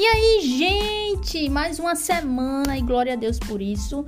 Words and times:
E 0.00 0.06
aí, 0.06 0.40
gente, 0.42 1.50
mais 1.50 1.80
uma 1.80 1.96
semana 1.96 2.78
e 2.78 2.80
glória 2.80 3.14
a 3.14 3.16
Deus 3.16 3.36
por 3.36 3.60
isso. 3.60 4.04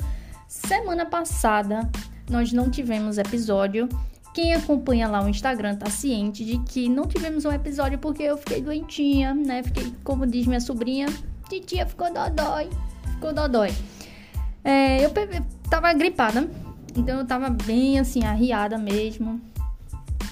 Semana 0.46 1.05
passada 1.05 1.91
nós 2.30 2.53
não 2.53 2.71
tivemos 2.71 3.19
episódio. 3.19 3.89
Quem 4.32 4.55
acompanha 4.55 5.09
lá 5.09 5.21
o 5.21 5.29
Instagram 5.29 5.75
tá 5.75 5.91
ciente 5.91 6.45
de 6.45 6.59
que 6.59 6.89
não 6.89 7.09
tivemos 7.09 7.45
um 7.45 7.50
episódio 7.50 7.98
porque 7.98 8.23
eu 8.23 8.39
fiquei 8.39 8.62
doentinha, 8.62 9.34
né? 9.34 9.64
Fiquei, 9.64 9.93
como 10.05 10.29
diz 10.29 10.46
minha 10.46 10.61
sobrinha, 10.61 11.07
titia 11.48 11.84
ficou 11.84 12.07
dodói, 12.14 12.70
ficou 13.14 13.32
dodói. 13.32 13.72
É, 14.62 15.04
eu 15.04 15.11
tava 15.68 15.93
gripada, 15.93 16.48
então 16.95 17.18
eu 17.18 17.27
tava 17.27 17.50
bem 17.50 17.98
assim, 17.98 18.22
arriada 18.22 18.79
mesmo. 18.79 19.41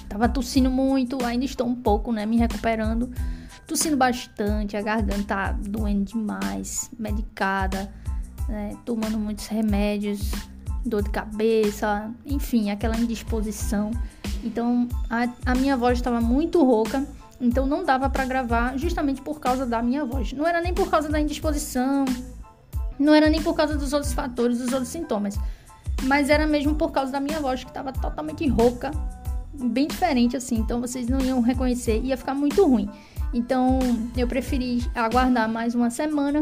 Tava 0.07 0.29
tossindo 0.29 0.71
muito, 0.71 1.21
ainda 1.25 1.43
estou 1.43 1.67
um 1.67 1.75
pouco, 1.75 2.13
né, 2.13 2.25
me 2.25 2.37
recuperando. 2.37 3.11
Tossindo 3.69 3.95
bastante, 3.95 4.75
a 4.75 4.81
garganta 4.81 5.23
tá 5.25 5.51
doendo 5.51 6.03
demais, 6.05 6.89
medicada, 6.97 7.93
né, 8.47 8.75
tomando 8.83 9.19
muitos 9.19 9.45
remédios, 9.45 10.31
dor 10.83 11.03
de 11.03 11.11
cabeça, 11.11 12.09
enfim, 12.25 12.71
aquela 12.71 12.97
indisposição. 12.97 13.91
Então 14.43 14.89
a, 15.07 15.29
a 15.45 15.53
minha 15.53 15.77
voz 15.77 15.99
estava 15.99 16.19
muito 16.19 16.65
rouca, 16.65 17.05
então 17.39 17.67
não 17.67 17.85
dava 17.85 18.09
para 18.09 18.25
gravar 18.25 18.75
justamente 18.75 19.21
por 19.21 19.39
causa 19.39 19.67
da 19.67 19.83
minha 19.83 20.03
voz. 20.03 20.33
Não 20.33 20.47
era 20.47 20.61
nem 20.61 20.73
por 20.73 20.89
causa 20.89 21.07
da 21.07 21.21
indisposição, 21.21 22.05
não 22.97 23.13
era 23.13 23.29
nem 23.29 23.43
por 23.43 23.53
causa 23.53 23.77
dos 23.77 23.93
outros 23.93 24.13
fatores, 24.13 24.57
dos 24.57 24.73
outros 24.73 24.89
sintomas, 24.89 25.37
mas 26.05 26.31
era 26.31 26.47
mesmo 26.47 26.73
por 26.73 26.91
causa 26.91 27.11
da 27.11 27.19
minha 27.19 27.39
voz 27.39 27.63
que 27.63 27.69
estava 27.69 27.93
totalmente 27.93 28.47
rouca, 28.47 28.89
bem 29.53 29.87
diferente 29.87 30.35
assim, 30.35 30.55
então 30.55 30.81
vocês 30.81 31.07
não 31.07 31.21
iam 31.21 31.39
reconhecer, 31.39 32.01
ia 32.03 32.17
ficar 32.17 32.33
muito 32.33 32.65
ruim. 32.65 32.89
Então 33.33 33.79
eu 34.17 34.27
preferi 34.27 34.83
aguardar 34.95 35.49
mais 35.49 35.75
uma 35.75 35.89
semana 35.89 36.39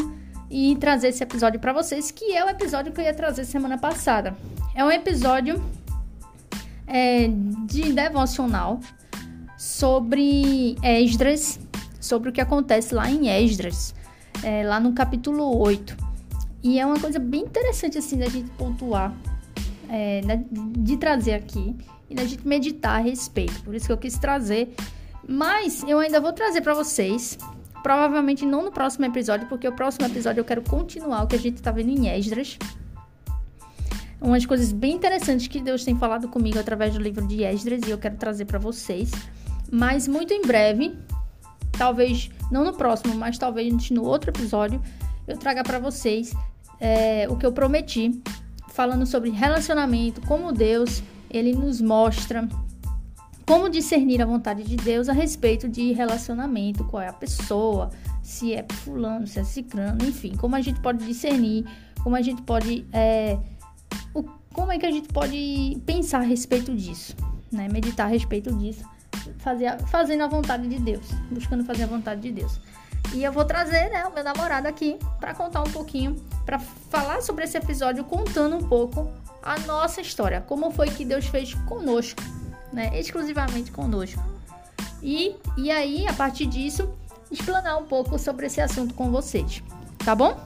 e 0.50 0.76
trazer 0.78 1.10
esse 1.10 1.22
episódio 1.22 1.60
para 1.60 1.74
vocês, 1.74 2.12
que 2.12 2.36
é 2.36 2.46
o 2.46 2.50
episódio 2.50 2.92
que 2.92 3.02
eu 3.02 3.06
ia 3.06 3.14
trazer 3.14 3.46
semana 3.46 3.78
passada. 3.78 4.36
É 4.74 4.84
um 4.84 4.92
episódio 4.92 5.62
é, 6.86 7.28
de 7.66 7.92
devocional 7.92 8.80
sobre 9.58 10.78
Esdras, 10.82 11.60
sobre 12.00 12.30
o 12.30 12.32
que 12.32 12.40
acontece 12.40 12.96
lá 12.96 13.10
em 13.10 13.28
Esdras, 13.28 13.94
é, 14.44 14.66
lá 14.66 14.80
no 14.80 14.94
capítulo 14.94 15.58
8. 15.58 15.98
E 16.64 16.80
é 16.80 16.86
uma 16.86 17.00
coisa 17.00 17.20
bem 17.20 17.42
interessante 17.42 17.98
assim 17.98 18.18
da 18.18 18.30
gente 18.30 18.50
pontuar, 18.52 19.14
é, 19.90 20.22
de 20.52 20.98
trazer 20.98 21.34
aqui 21.34 21.76
e 22.10 22.16
da 22.16 22.24
gente 22.24 22.48
meditar 22.48 22.96
a 22.96 23.00
respeito. 23.00 23.62
Por 23.64 23.76
isso 23.76 23.86
que 23.86 23.92
eu 23.92 23.98
quis 23.98 24.18
trazer. 24.18 24.74
Mas 25.28 25.84
eu 25.84 26.00
ainda 26.00 26.22
vou 26.22 26.32
trazer 26.32 26.62
para 26.62 26.74
vocês 26.74 27.38
Provavelmente 27.88 28.46
não 28.46 28.66
no 28.66 28.72
próximo 28.72 29.06
episódio, 29.06 29.48
porque 29.48 29.66
o 29.66 29.72
próximo 29.72 30.06
episódio 30.06 30.42
eu 30.42 30.46
quero 30.46 30.62
continuar 30.62 31.24
o 31.24 31.28
que 31.28 31.38
a 31.38 31.40
gente 31.40 31.62
tá 31.62 31.72
vendo 31.72 31.90
em 31.90 32.10
Esdras. 32.10 32.58
Umas 34.20 34.46
coisas 34.46 34.74
bem 34.74 34.96
interessantes 34.96 35.48
que 35.48 35.62
Deus 35.62 35.86
tem 35.86 35.96
falado 35.96 36.28
comigo 36.28 36.60
através 36.60 36.94
do 36.94 37.00
livro 37.00 37.26
de 37.26 37.44
Esdras 37.44 37.88
e 37.88 37.92
eu 37.92 37.98
quero 37.98 38.18
trazer 38.18 38.44
para 38.44 38.60
vocês. 38.60 39.12
Mas 39.72 40.06
muito 40.06 40.34
em 40.34 40.42
breve, 40.42 40.98
talvez 41.78 42.30
não 42.52 42.66
no 42.66 42.74
próximo, 42.74 43.16
mas 43.16 43.38
talvez 43.38 43.90
no 43.90 44.04
outro 44.04 44.32
episódio, 44.32 44.82
eu 45.26 45.38
traga 45.38 45.64
para 45.64 45.80
vocês 45.80 46.34
é, 46.82 47.26
o 47.30 47.38
que 47.38 47.46
eu 47.46 47.54
prometi, 47.54 48.22
falando 48.70 49.06
sobre 49.06 49.30
relacionamento, 49.30 50.20
como 50.28 50.52
Deus 50.52 51.02
ele 51.30 51.54
nos 51.54 51.80
mostra 51.80 52.48
como 53.48 53.70
discernir 53.70 54.22
a 54.22 54.26
vontade 54.26 54.62
de 54.62 54.76
Deus 54.76 55.08
a 55.08 55.14
respeito 55.14 55.70
de 55.70 55.94
relacionamento, 55.94 56.84
qual 56.84 57.02
é 57.02 57.08
a 57.08 57.14
pessoa, 57.14 57.90
se 58.22 58.54
é 58.54 58.66
fulano, 58.84 59.26
se 59.26 59.40
é 59.40 59.44
ciclano, 59.46 60.04
enfim, 60.04 60.36
como 60.36 60.54
a 60.58 60.62
gente 60.62 60.82
pode 60.82 61.06
discernir, 61.06 61.66
como 62.04 62.18
a 62.18 62.22
gente 62.22 62.42
pode. 62.42 62.86
É, 62.92 63.40
o, 64.14 64.22
como 64.52 64.74
é 64.74 64.78
que 64.78 64.86
a 64.86 64.92
gente 64.92 65.08
pode 65.08 65.82
pensar 65.86 66.20
a 66.20 66.24
respeito 66.24 66.76
disso, 66.76 67.16
né? 67.50 67.70
Meditar 67.70 68.08
a 68.08 68.10
respeito 68.10 68.54
disso, 68.54 68.84
fazer, 69.38 69.80
fazendo 69.84 70.26
a 70.26 70.28
vontade 70.28 70.68
de 70.68 70.78
Deus, 70.78 71.08
buscando 71.32 71.64
fazer 71.64 71.84
a 71.84 71.88
vontade 71.88 72.20
de 72.20 72.34
Deus. 72.34 72.60
E 73.14 73.24
eu 73.24 73.32
vou 73.32 73.46
trazer, 73.46 73.90
né, 73.90 74.06
o 74.06 74.14
meu 74.14 74.26
namorado 74.26 74.68
aqui 74.68 75.00
para 75.22 75.34
contar 75.34 75.62
um 75.62 75.72
pouquinho, 75.72 76.18
para 76.46 76.60
falar 76.60 77.22
sobre 77.22 77.46
esse 77.46 77.58
episódio, 77.58 78.04
contando 78.04 78.58
um 78.58 78.68
pouco 78.68 79.10
a 79.42 79.58
nossa 79.60 80.02
história, 80.02 80.42
como 80.42 80.70
foi 80.70 80.90
que 80.90 81.06
Deus 81.06 81.28
fez 81.28 81.54
conosco 81.54 82.22
né, 82.72 82.92
exclusivamente 83.00 83.72
conosco. 83.72 84.22
E, 85.02 85.36
e 85.58 85.72
aí, 85.72 86.08
a 86.08 86.14
partir 86.14 86.46
disso, 86.46 86.90
explanar 87.32 87.78
um 87.78 87.86
pouco 87.86 88.18
sobre 88.18 88.48
esse 88.48 88.62
assunto 88.62 88.94
com 88.94 89.12
vocês, 89.12 89.64
tá 90.04 90.16
bom? 90.16 90.38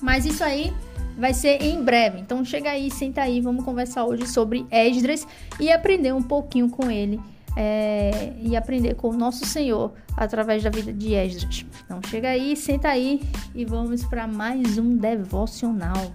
Mas 0.00 0.26
isso 0.26 0.44
aí 0.44 0.72
vai 1.16 1.32
ser 1.32 1.62
em 1.62 1.82
breve. 1.82 2.20
Então 2.20 2.44
chega 2.44 2.70
aí, 2.70 2.90
senta 2.90 3.22
aí, 3.22 3.40
vamos 3.40 3.64
conversar 3.64 4.04
hoje 4.04 4.26
sobre 4.26 4.66
Esdras 4.70 5.26
e 5.58 5.72
aprender 5.72 6.12
um 6.12 6.22
pouquinho 6.22 6.68
com 6.68 6.90
ele 6.90 7.18
é, 7.56 8.34
e 8.38 8.54
aprender 8.54 8.94
com 8.94 9.08
o 9.08 9.16
nosso 9.16 9.46
Senhor 9.46 9.92
através 10.16 10.62
da 10.62 10.70
vida 10.70 10.92
de 10.92 11.14
Esdras. 11.14 11.64
Então 11.84 12.00
chega 12.06 12.28
aí, 12.28 12.54
senta 12.54 12.88
aí 12.88 13.22
e 13.54 13.64
vamos 13.64 14.04
para 14.04 14.26
mais 14.26 14.76
um 14.76 14.96
devocional. 14.96 16.12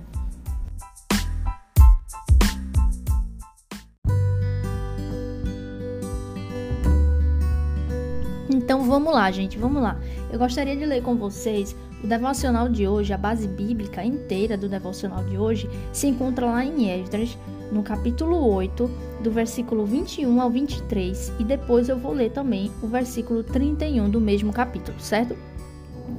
Então 8.71 8.85
vamos 8.85 9.13
lá, 9.13 9.29
gente, 9.29 9.57
vamos 9.57 9.81
lá. 9.81 9.99
Eu 10.31 10.39
gostaria 10.39 10.77
de 10.77 10.85
ler 10.85 11.03
com 11.03 11.13
vocês 11.13 11.75
o 12.01 12.07
devocional 12.07 12.69
de 12.69 12.87
hoje, 12.87 13.11
a 13.11 13.17
base 13.17 13.45
bíblica 13.45 14.01
inteira 14.01 14.57
do 14.57 14.69
devocional 14.69 15.25
de 15.25 15.37
hoje 15.37 15.69
se 15.91 16.07
encontra 16.07 16.45
lá 16.45 16.63
em 16.63 16.89
Esdras, 16.89 17.37
no 17.69 17.83
capítulo 17.83 18.37
8, 18.49 18.89
do 19.21 19.29
versículo 19.29 19.85
21 19.85 20.41
ao 20.41 20.49
23, 20.49 21.33
e 21.37 21.43
depois 21.43 21.89
eu 21.89 21.97
vou 21.97 22.13
ler 22.13 22.31
também 22.31 22.71
o 22.81 22.87
versículo 22.87 23.43
31 23.43 24.09
do 24.09 24.21
mesmo 24.21 24.53
capítulo, 24.53 24.97
certo? 25.01 25.35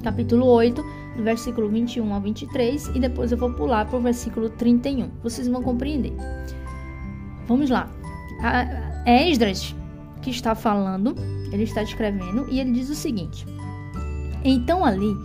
Capítulo 0.03 0.45
8, 0.45 0.85
do 1.17 1.23
versículo 1.23 1.67
21 1.69 2.13
ao 2.13 2.21
23, 2.21 2.91
e 2.93 2.99
depois 2.99 3.31
eu 3.31 3.37
vou 3.39 3.51
pular 3.51 3.87
para 3.87 3.97
o 3.97 4.01
versículo 4.01 4.47
31. 4.47 5.09
Vocês 5.23 5.47
vão 5.47 5.63
compreender. 5.63 6.13
Vamos 7.47 7.71
lá. 7.71 7.89
A 8.43 9.11
Esdras, 9.11 9.75
que 10.21 10.29
está 10.29 10.53
falando, 10.53 11.15
ele 11.53 11.63
está 11.63 11.83
escrevendo 11.83 12.47
e 12.49 12.59
ele 12.59 12.71
diz 12.71 12.89
o 12.89 12.95
seguinte: 12.95 13.45
Então 14.43 14.83
ali, 14.83 15.15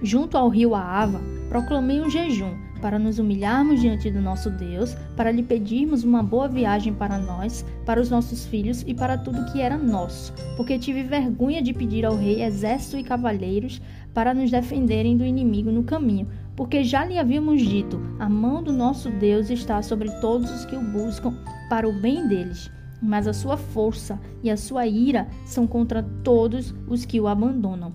junto 0.00 0.38
ao 0.38 0.48
rio 0.48 0.74
Aava, 0.74 1.20
proclamei 1.48 2.00
um 2.00 2.08
jejum 2.08 2.54
para 2.80 2.98
nos 2.98 3.18
humilharmos 3.18 3.80
diante 3.80 4.10
do 4.10 4.20
nosso 4.20 4.50
Deus, 4.50 4.96
para 5.16 5.30
lhe 5.30 5.42
pedirmos 5.42 6.02
uma 6.02 6.22
boa 6.22 6.48
viagem 6.48 6.92
para 6.92 7.16
nós, 7.16 7.64
para 7.86 8.00
os 8.00 8.10
nossos 8.10 8.44
filhos 8.44 8.82
e 8.86 8.92
para 8.92 9.16
tudo 9.16 9.52
que 9.52 9.60
era 9.60 9.78
nosso, 9.78 10.32
porque 10.56 10.78
tive 10.78 11.04
vergonha 11.04 11.62
de 11.62 11.72
pedir 11.72 12.04
ao 12.04 12.16
rei 12.16 12.42
exército 12.42 12.96
e 12.98 13.04
cavaleiros 13.04 13.80
para 14.12 14.34
nos 14.34 14.50
defenderem 14.50 15.16
do 15.16 15.24
inimigo 15.24 15.70
no 15.70 15.84
caminho, 15.84 16.28
porque 16.56 16.82
já 16.82 17.04
lhe 17.04 17.18
havíamos 17.18 17.62
dito: 17.62 18.00
a 18.18 18.28
mão 18.28 18.62
do 18.62 18.72
nosso 18.72 19.10
Deus 19.10 19.48
está 19.48 19.80
sobre 19.80 20.10
todos 20.20 20.50
os 20.50 20.64
que 20.64 20.76
o 20.76 20.82
buscam 20.82 21.34
para 21.68 21.88
o 21.88 21.92
bem 21.92 22.26
deles 22.26 22.70
mas 23.02 23.26
a 23.26 23.32
sua 23.32 23.56
força 23.56 24.20
e 24.42 24.50
a 24.50 24.56
sua 24.56 24.86
ira 24.86 25.26
são 25.44 25.66
contra 25.66 26.02
todos 26.22 26.72
os 26.86 27.04
que 27.04 27.20
o 27.20 27.26
abandonam. 27.26 27.92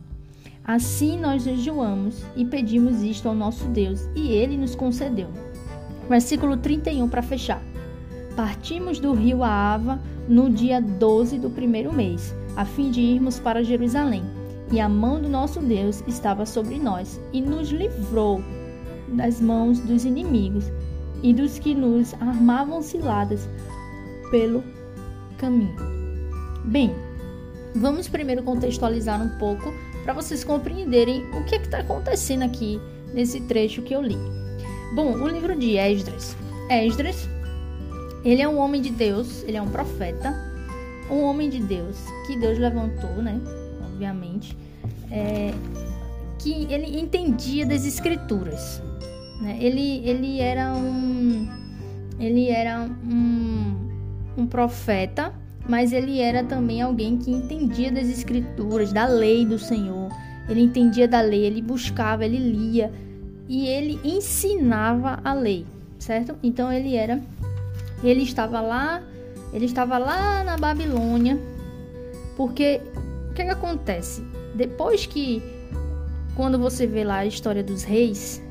Assim 0.63 1.18
nós 1.18 1.44
jejuamos 1.44 2.22
e 2.35 2.44
pedimos 2.44 3.01
isto 3.01 3.29
ao 3.29 3.34
nosso 3.34 3.66
Deus, 3.69 4.01
e 4.13 4.34
ele 4.34 4.57
nos 4.57 4.75
concedeu. 4.75 5.29
Versículo 6.09 6.57
31 6.57 7.07
para 7.07 7.22
fechar. 7.22 7.62
Partimos 8.35 9.00
do 9.00 9.13
rio 9.13 9.44
Aava 9.44 10.00
no 10.28 10.49
dia 10.49 10.82
12 10.82 11.40
do 11.40 11.49
primeiro 11.49 11.93
mês, 11.93 12.35
a 12.58 12.66
fim 12.66 12.91
de 12.91 12.99
irmos 12.99 13.40
para 13.40 13.64
Jerusalém. 13.64 14.23
E 14.70 14.82
a 14.82 14.90
mão 14.90 15.22
do 15.22 15.29
nosso 15.29 15.61
Deus 15.61 16.03
estava 16.05 16.46
sobre 16.46 16.78
nós 16.78 17.20
e 17.32 17.40
nos 17.40 17.70
livrou 17.70 18.43
das 19.14 19.40
mãos 19.40 19.79
dos 19.79 20.03
inimigos 20.03 20.66
e 21.23 21.34
dos 21.34 21.58
que 21.58 21.73
nos 21.73 22.14
armavam 22.16 22.82
ciladas 22.82 23.47
pelo 24.29 24.61
caminho. 25.37 25.75
Bem, 26.66 26.93
vamos 27.75 28.07
primeiro 28.07 28.43
contextualizar 28.43 29.22
um 29.22 29.37
pouco 29.37 29.73
para 30.03 30.13
vocês 30.13 30.43
compreenderem 30.43 31.23
o 31.31 31.43
que 31.45 31.55
é 31.55 31.61
está 31.61 31.79
acontecendo 31.79 32.43
aqui 32.43 32.79
nesse 33.13 33.41
trecho 33.41 33.81
que 33.81 33.93
eu 33.93 34.01
li. 34.01 34.17
Bom, 34.95 35.13
o 35.13 35.28
livro 35.28 35.57
de 35.57 35.78
Esdras. 35.78 36.35
Esdras, 36.69 37.28
ele 38.23 38.41
é 38.41 38.47
um 38.47 38.57
homem 38.57 38.81
de 38.81 38.89
Deus, 38.89 39.43
ele 39.43 39.57
é 39.57 39.61
um 39.61 39.69
profeta, 39.69 40.35
um 41.09 41.22
homem 41.22 41.49
de 41.49 41.61
Deus 41.61 41.97
que 42.25 42.37
Deus 42.37 42.57
levantou, 42.57 43.22
né? 43.22 43.39
Obviamente, 43.85 44.57
é, 45.11 45.53
que 46.39 46.67
ele 46.72 46.99
entendia 46.99 47.66
das 47.66 47.85
escrituras. 47.85 48.81
Né? 49.41 49.57
Ele, 49.61 50.07
ele 50.07 50.39
era 50.39 50.73
um, 50.73 51.47
ele 52.19 52.49
era 52.49 52.81
um 52.81 53.86
um 54.37 54.45
profeta, 54.45 55.34
mas 55.67 55.91
ele 55.91 56.22
era 56.22 56.43
também 56.43 56.81
alguém 56.81 57.17
que 57.17 57.31
entendia 57.31 57.91
das 57.91 58.07
escrituras, 58.07 58.93
da 58.93 59.05
lei 59.05 59.45
do 59.45 59.59
Senhor. 59.59 60.09
ele 60.47 60.61
entendia 60.61 61.07
da 61.07 61.19
lei, 61.19 61.45
ele 61.45 61.61
buscava, 61.61 62.23
ele 62.23 62.37
lia 62.37 62.91
e 63.49 63.67
ele 63.67 63.99
ensinava 64.03 65.19
a 65.23 65.34
lei, 65.34 65.66
certo? 65.99 66.35
Então 66.41 66.72
ele 66.72 66.95
era 66.95 67.22
ele 68.03 68.22
estava 68.22 68.61
lá, 68.61 69.01
ele 69.51 69.66
estava 69.66 69.97
lá 69.97 70.43
na 70.43 70.57
Babilônia, 70.57 71.39
porque 72.35 72.81
o 73.29 73.34
que, 73.34 73.43
que 73.43 73.49
acontece? 73.49 74.23
Depois 74.53 75.05
que 75.05 75.41
quando 76.35 76.59
você 76.59 76.85
vê 76.85 77.03
lá 77.03 77.17
a 77.17 77.25
história 77.25 77.63
dos 77.63 77.84
reis, 77.84 78.41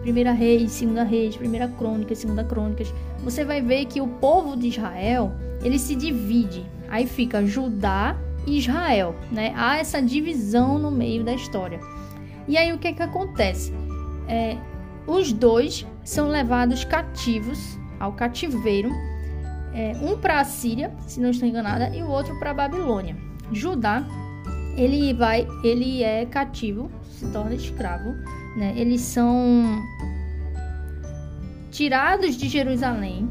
primeira 0.00 0.32
reis, 0.32 0.72
segunda 0.72 1.02
reis, 1.02 1.36
primeira 1.36 1.68
crônica, 1.68 2.14
segunda 2.14 2.42
crônicas, 2.42 2.92
você 3.26 3.44
vai 3.44 3.60
ver 3.60 3.86
que 3.86 4.00
o 4.00 4.06
povo 4.06 4.56
de 4.56 4.68
Israel, 4.68 5.32
ele 5.60 5.80
se 5.80 5.96
divide. 5.96 6.64
Aí 6.88 7.08
fica 7.08 7.44
Judá 7.44 8.16
e 8.46 8.56
Israel, 8.56 9.16
né? 9.32 9.52
Há 9.56 9.78
essa 9.78 10.00
divisão 10.00 10.78
no 10.78 10.92
meio 10.92 11.24
da 11.24 11.34
história. 11.34 11.80
E 12.46 12.56
aí 12.56 12.72
o 12.72 12.78
que 12.78 12.92
que 12.92 13.02
acontece? 13.02 13.72
É, 14.28 14.56
os 15.08 15.32
dois 15.32 15.84
são 16.04 16.28
levados 16.28 16.84
cativos 16.84 17.76
ao 17.98 18.12
cativeiro, 18.12 18.92
é, 19.74 19.96
um 20.00 20.16
para 20.16 20.38
a 20.38 20.44
Síria, 20.44 20.94
se 21.08 21.18
não 21.18 21.30
estou 21.30 21.48
enganada, 21.48 21.88
e 21.96 22.04
o 22.04 22.08
outro 22.08 22.38
para 22.38 22.52
a 22.52 22.54
Babilônia. 22.54 23.16
Judá, 23.50 24.06
ele 24.76 25.12
vai, 25.12 25.48
ele 25.64 26.04
é 26.04 26.24
cativo, 26.26 26.88
se 27.10 27.26
torna 27.32 27.56
escravo, 27.56 28.10
né? 28.56 28.72
Eles 28.76 29.00
são 29.00 29.82
tirados 31.76 32.38
de 32.38 32.48
Jerusalém, 32.48 33.28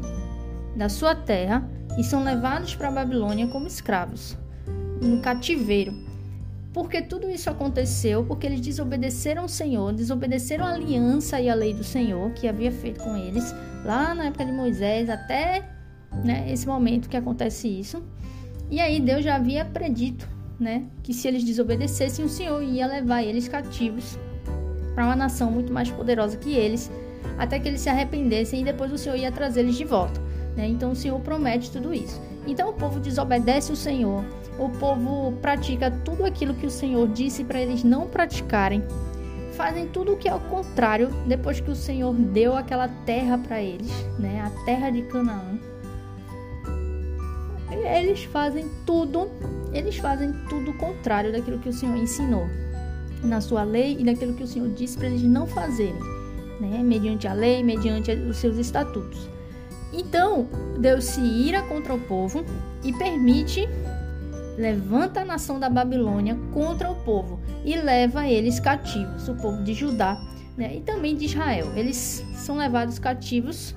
da 0.76 0.88
sua 0.88 1.16
terra, 1.16 1.68
e 1.98 2.04
são 2.04 2.22
levados 2.22 2.76
para 2.76 2.86
a 2.86 2.92
Babilônia 2.92 3.48
como 3.48 3.66
escravos, 3.66 4.38
no 5.02 5.20
cativeiro. 5.20 5.92
Porque 6.72 7.02
tudo 7.02 7.28
isso 7.28 7.50
aconteceu 7.50 8.22
porque 8.22 8.46
eles 8.46 8.60
desobedeceram 8.60 9.46
o 9.46 9.48
Senhor, 9.48 9.92
desobedeceram 9.92 10.64
a 10.64 10.74
aliança 10.74 11.40
e 11.40 11.50
a 11.50 11.56
lei 11.56 11.74
do 11.74 11.82
Senhor 11.82 12.30
que 12.34 12.46
havia 12.46 12.70
feito 12.70 13.02
com 13.02 13.16
eles 13.16 13.52
lá 13.84 14.14
na 14.14 14.26
época 14.26 14.44
de 14.44 14.52
Moisés 14.52 15.10
até 15.10 15.68
né, 16.24 16.46
esse 16.48 16.68
momento 16.68 17.08
que 17.08 17.16
acontece 17.16 17.66
isso. 17.66 18.00
E 18.70 18.78
aí 18.80 19.00
Deus 19.00 19.24
já 19.24 19.34
havia 19.34 19.64
predito, 19.64 20.28
né, 20.60 20.84
que 21.02 21.12
se 21.12 21.26
eles 21.26 21.42
desobedecessem, 21.42 22.24
o 22.24 22.28
Senhor 22.28 22.62
ia 22.62 22.86
levar 22.86 23.24
eles 23.24 23.48
cativos 23.48 24.16
para 24.94 25.04
uma 25.04 25.16
nação 25.16 25.50
muito 25.50 25.72
mais 25.72 25.90
poderosa 25.90 26.36
que 26.36 26.54
eles, 26.54 26.92
até 27.38 27.58
que 27.58 27.68
eles 27.68 27.80
se 27.80 27.88
arrependessem 27.88 28.60
e 28.60 28.64
depois 28.64 28.92
o 28.92 28.98
Senhor 28.98 29.16
ia 29.16 29.32
trazer 29.32 29.60
eles 29.60 29.76
de 29.76 29.84
volta. 29.84 30.20
Né? 30.56 30.66
Então 30.68 30.92
o 30.92 30.96
Senhor 30.96 31.20
promete 31.20 31.70
tudo 31.70 31.92
isso. 31.92 32.20
Então 32.46 32.70
o 32.70 32.72
povo 32.72 33.00
desobedece 33.00 33.72
o 33.72 33.76
Senhor, 33.76 34.24
o 34.58 34.68
povo 34.70 35.32
pratica 35.42 35.90
tudo 35.90 36.24
aquilo 36.24 36.54
que 36.54 36.66
o 36.66 36.70
Senhor 36.70 37.08
disse 37.08 37.44
para 37.44 37.60
eles 37.60 37.82
não 37.82 38.06
praticarem, 38.06 38.82
fazem 39.52 39.88
tudo 39.88 40.12
o 40.12 40.16
que 40.16 40.28
é 40.28 40.34
o 40.34 40.40
contrário 40.40 41.10
depois 41.26 41.60
que 41.60 41.70
o 41.70 41.74
Senhor 41.74 42.14
deu 42.14 42.54
aquela 42.54 42.88
terra 42.88 43.36
para 43.38 43.60
eles, 43.60 43.90
né? 44.18 44.40
A 44.40 44.64
terra 44.64 44.90
de 44.90 45.02
Canaã. 45.02 45.58
Eles 47.70 48.24
fazem 48.24 48.70
tudo, 48.84 49.28
eles 49.72 49.96
fazem 49.96 50.32
tudo 50.48 50.70
o 50.70 50.78
contrário 50.78 51.32
daquilo 51.32 51.58
que 51.58 51.68
o 51.68 51.72
Senhor 51.72 51.96
ensinou 51.96 52.48
na 53.22 53.40
sua 53.40 53.64
lei 53.64 53.96
e 53.98 54.04
daquilo 54.04 54.34
que 54.34 54.42
o 54.42 54.46
Senhor 54.46 54.68
disse 54.70 54.96
para 54.96 55.08
eles 55.08 55.22
não 55.22 55.46
fazerem, 55.46 55.98
né? 56.60 56.82
Mediante 56.82 57.26
a 57.26 57.32
lei, 57.32 57.62
mediante 57.62 58.12
os 58.12 58.36
seus 58.36 58.56
estatutos. 58.56 59.28
Então, 59.92 60.48
Deus 60.78 61.04
se 61.04 61.20
ira 61.20 61.62
contra 61.62 61.94
o 61.94 62.00
povo 62.00 62.44
e 62.84 62.92
permite 62.92 63.68
levanta 64.58 65.20
a 65.20 65.24
nação 65.24 65.60
da 65.60 65.68
Babilônia 65.68 66.36
contra 66.52 66.90
o 66.90 66.94
povo 66.96 67.38
e 67.64 67.76
leva 67.76 68.26
eles 68.26 68.58
cativos, 68.58 69.28
o 69.28 69.34
povo 69.34 69.62
de 69.62 69.74
Judá 69.74 70.18
né, 70.56 70.76
e 70.76 70.80
também 70.80 71.14
de 71.14 71.26
Israel. 71.26 71.72
Eles 71.76 72.24
são 72.34 72.56
levados 72.56 72.98
cativos 72.98 73.74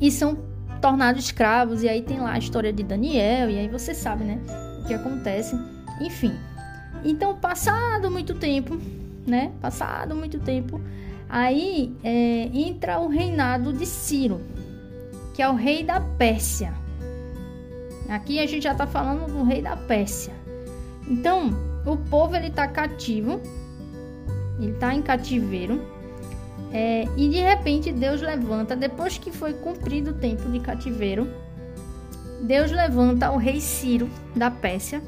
e 0.00 0.10
são 0.10 0.36
tornados 0.80 1.24
escravos. 1.24 1.82
E 1.82 1.88
aí 1.88 2.02
tem 2.02 2.20
lá 2.20 2.32
a 2.32 2.38
história 2.38 2.72
de 2.72 2.82
Daniel, 2.82 3.48
e 3.50 3.58
aí 3.58 3.68
você 3.68 3.94
sabe 3.94 4.24
né, 4.24 4.40
o 4.80 4.86
que 4.86 4.94
acontece. 4.94 5.56
Enfim. 6.00 6.34
Então, 7.04 7.36
passado 7.36 8.10
muito 8.10 8.34
tempo, 8.34 8.76
né? 9.26 9.52
Passado 9.60 10.14
muito 10.16 10.40
tempo, 10.40 10.80
aí 11.28 11.94
é, 12.02 12.50
entra 12.52 12.98
o 12.98 13.08
reinado 13.08 13.72
de 13.72 13.86
Ciro, 13.86 14.40
que 15.34 15.42
é 15.42 15.48
o 15.48 15.54
rei 15.54 15.84
da 15.84 16.00
Pérsia. 16.00 16.72
Aqui 18.08 18.38
a 18.38 18.46
gente 18.46 18.62
já 18.62 18.72
está 18.72 18.86
falando 18.86 19.26
do 19.32 19.42
rei 19.42 19.60
da 19.60 19.76
Pérsia. 19.76 20.32
Então, 21.08 21.50
o 21.84 21.96
povo 21.96 22.36
ele 22.36 22.48
está 22.48 22.66
cativo, 22.66 23.40
ele 24.60 24.72
está 24.72 24.94
em 24.94 25.02
cativeiro, 25.02 25.80
é, 26.72 27.04
e 27.16 27.28
de 27.28 27.38
repente 27.38 27.92
Deus 27.92 28.20
levanta, 28.20 28.74
depois 28.74 29.18
que 29.18 29.30
foi 29.30 29.54
cumprido 29.54 30.10
o 30.10 30.14
tempo 30.14 30.50
de 30.50 30.60
cativeiro, 30.60 31.28
Deus 32.42 32.70
levanta 32.70 33.30
o 33.30 33.36
rei 33.36 33.60
Ciro 33.60 34.08
da 34.34 34.50
Pérsia 34.50 35.00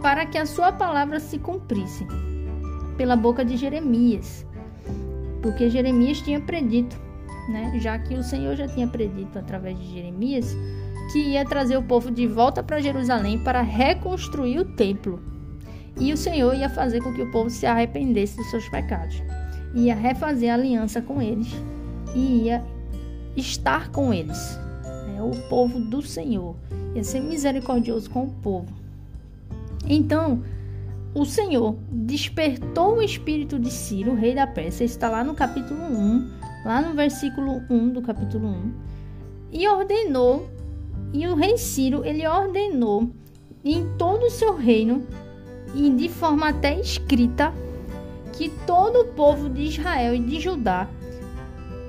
para 0.00 0.26
que 0.26 0.38
a 0.38 0.46
sua 0.46 0.72
palavra 0.72 1.20
se 1.20 1.38
cumprisse 1.38 2.06
pela 2.96 3.16
boca 3.16 3.44
de 3.44 3.56
Jeremias, 3.56 4.44
porque 5.42 5.68
Jeremias 5.68 6.20
tinha 6.20 6.40
predito, 6.40 6.98
né? 7.48 7.78
Já 7.80 7.98
que 7.98 8.14
o 8.14 8.22
Senhor 8.22 8.54
já 8.56 8.68
tinha 8.68 8.86
predito 8.86 9.38
através 9.38 9.78
de 9.78 9.92
Jeremias 9.92 10.56
que 11.12 11.18
ia 11.18 11.44
trazer 11.44 11.76
o 11.76 11.82
povo 11.82 12.10
de 12.10 12.26
volta 12.26 12.62
para 12.62 12.80
Jerusalém 12.80 13.38
para 13.38 13.60
reconstruir 13.60 14.60
o 14.60 14.64
templo. 14.64 15.20
E 15.98 16.12
o 16.12 16.16
Senhor 16.16 16.54
ia 16.54 16.70
fazer 16.70 17.02
com 17.02 17.12
que 17.12 17.22
o 17.22 17.30
povo 17.30 17.50
se 17.50 17.66
arrependesse 17.66 18.36
dos 18.36 18.48
seus 18.50 18.68
pecados. 18.68 19.22
Ia 19.74 19.94
refazer 19.94 20.50
a 20.50 20.54
aliança 20.54 21.02
com 21.02 21.20
eles 21.20 21.48
e 22.14 22.44
ia 22.44 22.64
estar 23.36 23.90
com 23.90 24.12
eles. 24.12 24.58
Né? 25.06 25.20
O 25.20 25.48
povo 25.48 25.80
do 25.80 26.00
Senhor 26.00 26.56
ia 26.94 27.04
ser 27.04 27.20
misericordioso 27.20 28.08
com 28.08 28.24
o 28.24 28.30
povo. 28.30 28.72
Então, 29.86 30.42
o 31.14 31.24
Senhor 31.24 31.76
despertou 31.90 32.96
o 32.96 33.02
espírito 33.02 33.58
de 33.58 33.70
Ciro, 33.70 34.14
rei 34.14 34.34
da 34.34 34.46
Pérsia, 34.46 34.84
está 34.84 35.08
lá 35.08 35.22
no 35.22 35.34
capítulo 35.34 35.82
1, 35.82 36.30
lá 36.64 36.80
no 36.80 36.94
versículo 36.94 37.62
1 37.68 37.90
do 37.90 38.02
capítulo 38.02 38.48
1, 38.48 38.72
e 39.52 39.68
ordenou 39.68 40.48
e 41.12 41.26
o 41.26 41.34
rei 41.34 41.58
Ciro 41.58 42.04
ele 42.04 42.26
ordenou 42.26 43.10
em 43.64 43.86
todo 43.98 44.26
o 44.26 44.30
seu 44.30 44.56
reino 44.56 45.06
e 45.74 45.90
de 45.90 46.08
forma 46.08 46.48
até 46.48 46.78
escrita 46.80 47.52
que 48.32 48.48
todo 48.66 49.00
o 49.00 49.08
povo 49.08 49.48
de 49.50 49.62
Israel 49.62 50.14
e 50.14 50.18
de 50.18 50.40
Judá 50.40 50.88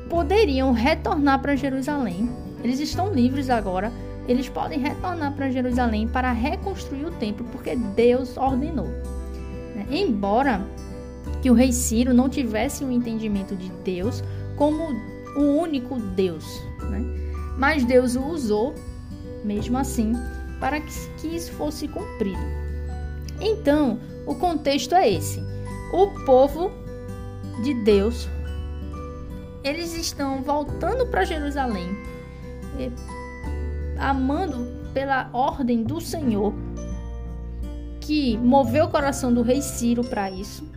poderiam 0.10 0.74
retornar 0.74 1.42
para 1.42 1.56
Jerusalém. 1.56 2.30
Eles 2.64 2.80
estão 2.80 3.14
livres 3.14 3.50
agora. 3.50 3.92
Eles 4.28 4.48
podem 4.48 4.80
retornar 4.80 5.34
para 5.34 5.52
Jerusalém 5.52 6.08
para 6.08 6.32
reconstruir 6.32 7.06
o 7.06 7.12
templo, 7.12 7.46
porque 7.52 7.76
Deus 7.76 8.38
ordenou. 8.38 8.88
Né? 9.76 9.86
Embora 9.90 10.66
que 11.42 11.52
o 11.52 11.54
rei 11.54 11.72
Ciro 11.72 12.14
não 12.14 12.30
tivesse 12.30 12.84
um 12.84 12.92
entendimento 12.92 13.56
de 13.56 13.70
Deus 13.84 14.24
como 14.56 14.96
o 15.36 15.42
único 15.42 16.00
Deus, 16.00 16.46
né? 16.90 17.04
mas 17.58 17.84
Deus 17.84 18.16
o 18.16 18.24
usou 18.24 18.74
mesmo 19.44 19.78
assim, 19.78 20.14
para 20.60 20.80
que 20.80 21.28
isso 21.28 21.52
fosse 21.54 21.88
cumprido. 21.88 22.42
Então, 23.40 24.00
o 24.26 24.36
contexto 24.36 24.96
é 24.96 25.10
esse: 25.10 25.44
o 25.92 26.08
povo 26.26 26.72
de 27.62 27.74
Deus, 27.84 28.28
eles 29.64 29.94
estão 29.94 30.42
voltando 30.42 31.06
para 31.08 31.26
Jerusalém, 31.26 31.90
amando 34.10 34.68
pela 34.94 35.30
ordem 35.34 35.84
do 35.84 36.00
Senhor, 36.00 36.54
que 38.00 38.38
moveu 38.38 38.86
o 38.86 38.90
coração 38.90 39.34
do 39.34 39.42
rei 39.42 39.62
Ciro 39.62 40.04
para 40.04 40.30
isso, 40.30 40.70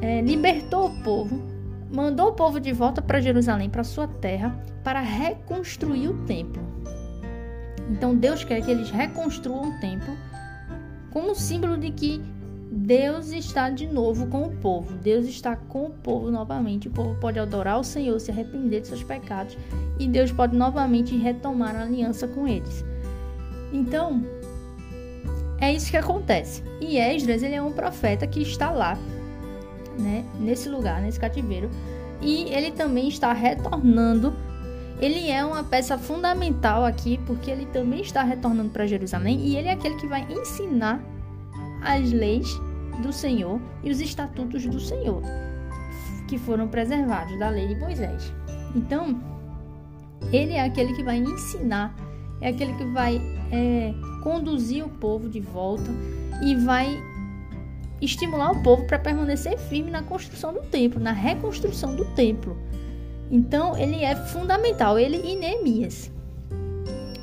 é, 0.00 0.20
libertou 0.20 0.86
o 0.86 1.02
povo, 1.02 1.42
mandou 1.92 2.28
o 2.28 2.32
povo 2.32 2.60
de 2.60 2.72
volta 2.72 3.02
para 3.02 3.20
Jerusalém, 3.20 3.68
para 3.68 3.84
sua 3.84 4.06
terra, 4.06 4.56
para 4.82 5.00
reconstruir 5.00 6.08
o 6.08 6.24
templo. 6.24 6.62
Então 7.90 8.14
Deus 8.14 8.44
quer 8.44 8.62
que 8.62 8.70
eles 8.70 8.90
reconstruam 8.90 9.68
o 9.68 9.80
templo 9.80 10.16
como 11.10 11.34
símbolo 11.34 11.76
de 11.76 11.90
que 11.90 12.20
Deus 12.70 13.30
está 13.30 13.70
de 13.70 13.86
novo 13.86 14.26
com 14.26 14.44
o 14.44 14.56
povo. 14.56 14.94
Deus 14.98 15.26
está 15.26 15.56
com 15.56 15.86
o 15.86 15.90
povo 15.90 16.30
novamente. 16.30 16.88
O 16.88 16.90
povo 16.90 17.14
pode 17.20 17.38
adorar 17.38 17.78
o 17.78 17.84
Senhor, 17.84 18.18
se 18.18 18.30
arrepender 18.30 18.80
de 18.80 18.88
seus 18.88 19.02
pecados 19.02 19.56
e 19.98 20.06
Deus 20.06 20.32
pode 20.32 20.56
novamente 20.56 21.16
retomar 21.16 21.76
a 21.76 21.82
aliança 21.82 22.26
com 22.26 22.48
eles. 22.48 22.84
Então, 23.72 24.24
é 25.60 25.72
isso 25.72 25.90
que 25.90 25.96
acontece. 25.96 26.62
E 26.80 26.98
Esdras, 26.98 27.42
ele 27.42 27.54
é 27.54 27.62
um 27.62 27.72
profeta 27.72 28.26
que 28.26 28.42
está 28.42 28.70
lá, 28.70 28.98
né, 29.98 30.24
nesse 30.40 30.68
lugar, 30.68 31.00
nesse 31.00 31.18
cativeiro, 31.18 31.70
e 32.20 32.44
ele 32.52 32.72
também 32.72 33.08
está 33.08 33.32
retornando 33.32 34.34
ele 35.00 35.28
é 35.28 35.44
uma 35.44 35.64
peça 35.64 35.98
fundamental 35.98 36.84
aqui 36.84 37.18
porque 37.26 37.50
ele 37.50 37.66
também 37.66 38.00
está 38.00 38.22
retornando 38.22 38.70
para 38.70 38.86
Jerusalém 38.86 39.40
e 39.40 39.56
ele 39.56 39.68
é 39.68 39.72
aquele 39.72 39.96
que 39.96 40.06
vai 40.06 40.26
ensinar 40.30 41.02
as 41.84 42.10
leis 42.12 42.48
do 43.02 43.12
Senhor 43.12 43.60
e 43.82 43.90
os 43.90 44.00
estatutos 44.00 44.64
do 44.66 44.80
Senhor, 44.80 45.22
que 46.28 46.38
foram 46.38 46.68
preservados 46.68 47.38
da 47.38 47.48
lei 47.48 47.68
de 47.68 47.76
Moisés. 47.76 48.32
Então, 48.74 49.20
ele 50.32 50.54
é 50.54 50.62
aquele 50.62 50.94
que 50.94 51.02
vai 51.02 51.18
ensinar, 51.18 51.94
é 52.40 52.48
aquele 52.48 52.72
que 52.74 52.84
vai 52.86 53.20
é, 53.52 53.94
conduzir 54.22 54.84
o 54.84 54.88
povo 54.88 55.28
de 55.28 55.40
volta 55.40 55.90
e 56.42 56.54
vai 56.56 56.88
estimular 58.00 58.50
o 58.50 58.62
povo 58.62 58.84
para 58.86 58.98
permanecer 58.98 59.58
firme 59.58 59.90
na 59.90 60.02
construção 60.02 60.52
do 60.52 60.60
templo, 60.62 61.00
na 61.00 61.12
reconstrução 61.12 61.94
do 61.94 62.04
templo. 62.14 62.56
Então, 63.30 63.76
ele 63.76 64.02
é 64.02 64.14
fundamental, 64.14 64.98
ele 64.98 65.16
e 65.16 65.36
Neemias. 65.36 66.10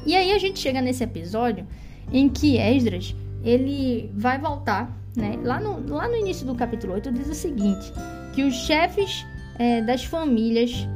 E 0.05 0.15
aí 0.15 0.31
a 0.31 0.37
gente 0.37 0.59
chega 0.59 0.81
nesse 0.81 1.03
episódio 1.03 1.67
em 2.11 2.27
que 2.27 2.57
Esdras, 2.57 3.15
ele 3.43 4.11
vai 4.15 4.37
voltar, 4.37 4.95
né? 5.15 5.39
Lá 5.43 5.59
no, 5.59 5.93
lá 5.93 6.07
no 6.07 6.15
início 6.15 6.45
do 6.45 6.55
capítulo 6.55 6.93
8 6.93 7.11
diz 7.11 7.27
o 7.29 7.33
seguinte, 7.33 7.91
que 8.33 8.43
os 8.43 8.53
chefes 8.53 9.25
é, 9.57 9.81
das 9.81 10.03
famílias, 10.03 10.87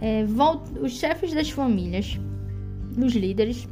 é, 0.00 0.24
os 0.80 0.92
chefes 0.92 1.32
das 1.32 1.50
famílias, 1.50 2.18
os 2.96 3.14
líderes, 3.14 3.68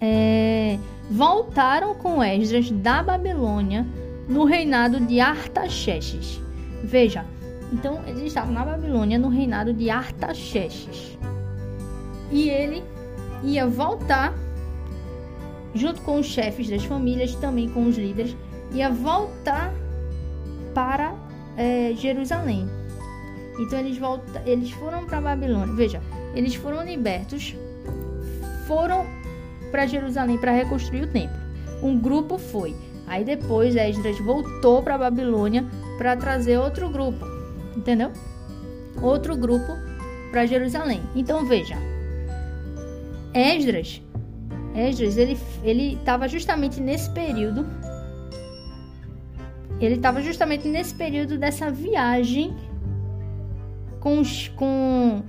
é, 0.00 0.78
voltaram 1.10 1.94
com 1.94 2.22
Esdras 2.22 2.70
da 2.70 3.02
Babilônia 3.02 3.86
no 4.28 4.44
reinado 4.44 5.00
de 5.00 5.20
Artaxerxes. 5.20 6.40
Veja, 6.82 7.24
então 7.72 8.00
eles 8.06 8.24
estavam 8.24 8.52
na 8.52 8.64
Babilônia 8.64 9.18
no 9.18 9.28
reinado 9.28 9.72
de 9.72 9.90
Artaxerxes. 9.90 11.18
E 12.30 12.48
ele 12.48 12.82
ia 13.42 13.66
voltar 13.66 14.34
junto 15.74 16.00
com 16.02 16.18
os 16.18 16.26
chefes 16.26 16.68
das 16.68 16.84
famílias, 16.84 17.34
também 17.34 17.68
com 17.68 17.86
os 17.86 17.96
líderes, 17.96 18.36
ia 18.72 18.90
voltar 18.90 19.72
para 20.74 21.14
é, 21.56 21.92
Jerusalém. 21.96 22.68
Então 23.58 23.78
eles, 23.78 23.98
volta, 23.98 24.42
eles 24.44 24.70
foram 24.72 25.04
para 25.04 25.20
Babilônia. 25.20 25.74
Veja, 25.74 26.02
eles 26.34 26.54
foram 26.54 26.84
libertos, 26.84 27.54
foram 28.66 29.06
para 29.70 29.86
Jerusalém 29.86 30.38
para 30.38 30.52
reconstruir 30.52 31.02
o 31.02 31.06
templo. 31.06 31.36
Um 31.82 31.98
grupo 31.98 32.38
foi. 32.38 32.74
Aí 33.06 33.24
depois 33.24 33.76
Esdras 33.76 34.18
voltou 34.18 34.82
para 34.82 34.96
Babilônia 34.96 35.64
para 35.98 36.16
trazer 36.16 36.58
outro 36.58 36.88
grupo, 36.88 37.24
entendeu? 37.76 38.10
Outro 39.02 39.36
grupo 39.36 39.72
para 40.30 40.46
Jerusalém. 40.46 41.02
Então 41.14 41.44
veja, 41.46 41.76
Esdras, 43.32 44.00
Esdras 44.74 45.16
ele 45.16 45.38
ele 45.62 45.94
estava 45.94 46.28
justamente 46.28 46.80
nesse 46.80 47.10
período. 47.10 47.66
Ele 49.80 49.94
estava 49.96 50.20
justamente 50.22 50.68
nesse 50.68 50.94
período 50.94 51.36
dessa 51.36 51.70
viagem 51.70 52.54
com 54.00 54.20
os, 54.20 54.48
com 54.48 55.22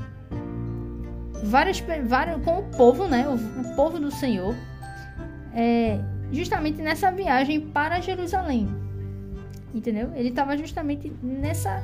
várias, 1.44 1.80
várias 2.06 2.44
com 2.44 2.60
o 2.60 2.64
povo, 2.64 3.08
né? 3.08 3.28
O, 3.28 3.36
o 3.36 3.76
povo 3.76 4.00
do 4.00 4.12
Senhor, 4.12 4.56
é, 5.54 6.00
justamente 6.32 6.82
nessa 6.82 7.12
viagem 7.12 7.62
para 7.62 8.02
Jerusalém, 8.02 8.68
entendeu? 9.74 10.12
Ele 10.16 10.30
estava 10.30 10.58
justamente 10.58 11.12
nessa, 11.24 11.82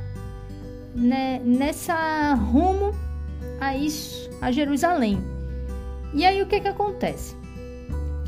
né, 0.96 1.40
nessa 1.44 2.34
rumo 2.34 2.92
a 3.60 3.76
isso, 3.76 4.30
a 4.42 4.52
Jerusalém. 4.52 5.18
E 6.14 6.26
aí 6.26 6.42
o 6.42 6.48
que 6.48 6.60
que 6.60 6.68
acontece? 6.68 7.41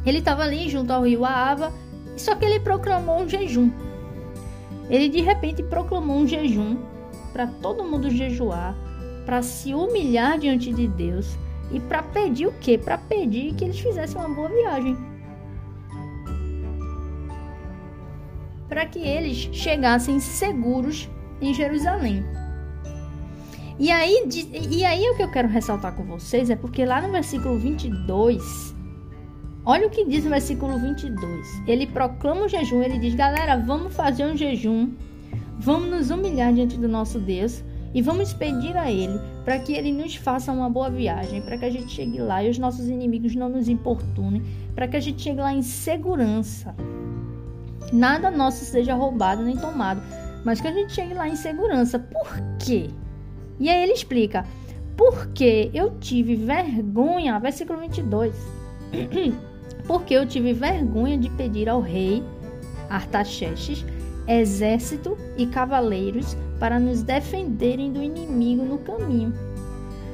Ele 0.06 0.20
estava 0.20 0.44
ali 0.44 0.70
junto 0.70 0.92
ao 0.92 1.04
rio 1.04 1.26
Aava, 1.26 1.72
só 2.16 2.36
que 2.36 2.46
ele 2.46 2.60
proclamou 2.60 3.22
um 3.22 3.30
jejum. 3.30 3.72
Ele 4.90 5.10
de 5.10 5.22
repente 5.22 5.64
proclamou 5.64 6.18
um 6.18 6.28
jejum 6.28 6.78
para 7.32 7.48
todo 7.48 7.84
mundo 7.84 8.10
jejuar 8.10 8.76
para 9.26 9.42
se 9.42 9.74
humilhar 9.74 10.38
diante 10.38 10.72
de 10.74 10.88
Deus 10.88 11.38
e 11.72 11.80
para 11.80 12.04
pedir 12.04 12.48
o 12.48 12.54
quê? 12.60 12.78
Para 12.78 12.98
pedir 12.98 13.54
que 13.56 13.64
eles 13.64 13.80
fizessem 13.80 14.20
uma 14.20 14.30
boa 14.30 14.50
viagem. 14.50 14.98
Para 18.68 18.86
que 18.86 19.00
eles 19.00 19.50
chegassem 19.52 20.20
seguros 20.20 21.10
em 21.42 21.54
Jerusalém. 21.54 22.24
E 23.80 23.92
aí, 23.92 24.24
e 24.70 24.86
aí 24.86 25.10
o 25.10 25.16
que 25.16 25.24
eu 25.24 25.32
quero 25.32 25.48
ressaltar 25.48 25.96
com 25.96 26.04
vocês 26.04 26.50
é 26.50 26.56
porque 26.56 26.86
lá 26.86 27.02
no 27.02 27.12
versículo 27.12 27.58
22, 27.58 28.76
olha 29.65 29.88
o 29.88 29.89
que 29.89 30.05
diz 30.05 30.24
no 30.24 30.29
versículo 30.29 30.77
22. 30.77 31.48
Ele 31.67 31.88
proclama 31.88 32.46
o 32.46 32.48
jejum, 32.48 32.82
ele 32.82 32.98
diz: 32.98 33.15
"Galera, 33.15 33.58
vamos 33.58 33.96
fazer 33.96 34.25
um 34.25 34.36
jejum. 34.36 34.91
Vamos 35.60 35.89
nos 35.89 36.10
humilhar 36.10 36.53
diante 36.53 36.77
do 36.77 36.88
nosso 36.88 37.20
Deus." 37.20 37.63
E 37.93 38.01
vamos 38.01 38.34
pedir 38.34 38.75
a 38.75 38.91
Ele 38.91 39.20
para 39.46 39.60
que 39.60 39.74
Ele 39.74 39.91
nos 39.91 40.15
faça 40.15 40.51
uma 40.51 40.70
boa 40.70 40.89
viagem, 40.89 41.41
para 41.41 41.58
que 41.58 41.65
a 41.65 41.70
gente 41.70 41.91
chegue 41.91 42.20
lá 42.20 42.43
e 42.43 42.50
os 42.50 42.58
nossos 42.58 42.89
inimigos 42.89 43.36
não 43.36 43.50
nos 43.50 43.70
importunem, 43.70 44.41
para 44.74 44.88
que 44.88 44.98
a 44.98 45.00
gente 45.00 45.22
chegue 45.22 45.39
lá 45.39 45.53
em 45.53 45.62
segurança. 45.62 46.75
Nada 47.91 48.32
nosso 48.32 48.65
seja 48.65 48.96
roubado 48.96 49.43
nem 49.43 49.55
tomado, 49.55 50.01
mas 50.43 50.60
que 50.60 50.67
a 50.67 50.72
gente 50.72 50.91
chegue 50.91 51.13
lá 51.13 51.29
em 51.29 51.36
segurança. 51.36 52.00
Por 52.00 52.27
quê? 52.58 52.89
E 53.60 53.70
aí 53.70 53.84
ele 53.84 53.93
explica: 53.93 54.43
porque 54.98 55.70
eu 55.72 55.91
tive 56.00 56.36
vergonha, 56.36 57.39
versículo 57.39 57.79
22. 57.79 58.34
porque 59.86 60.13
eu 60.13 60.25
tive 60.25 60.54
vergonha 60.54 61.18
de 61.18 61.30
pedir 61.30 61.70
ao 61.70 61.82
rei 61.82 62.24
Artaxerxes 62.90 63.86
exército 64.28 65.18
e 65.38 65.46
cavaleiros 65.46 66.38
para 66.60 66.80
nos 66.80 67.04
defenderem 67.04 67.92
do 67.92 68.02
inimigo 68.02 68.63
no 68.63 68.78
caminho. 68.78 69.34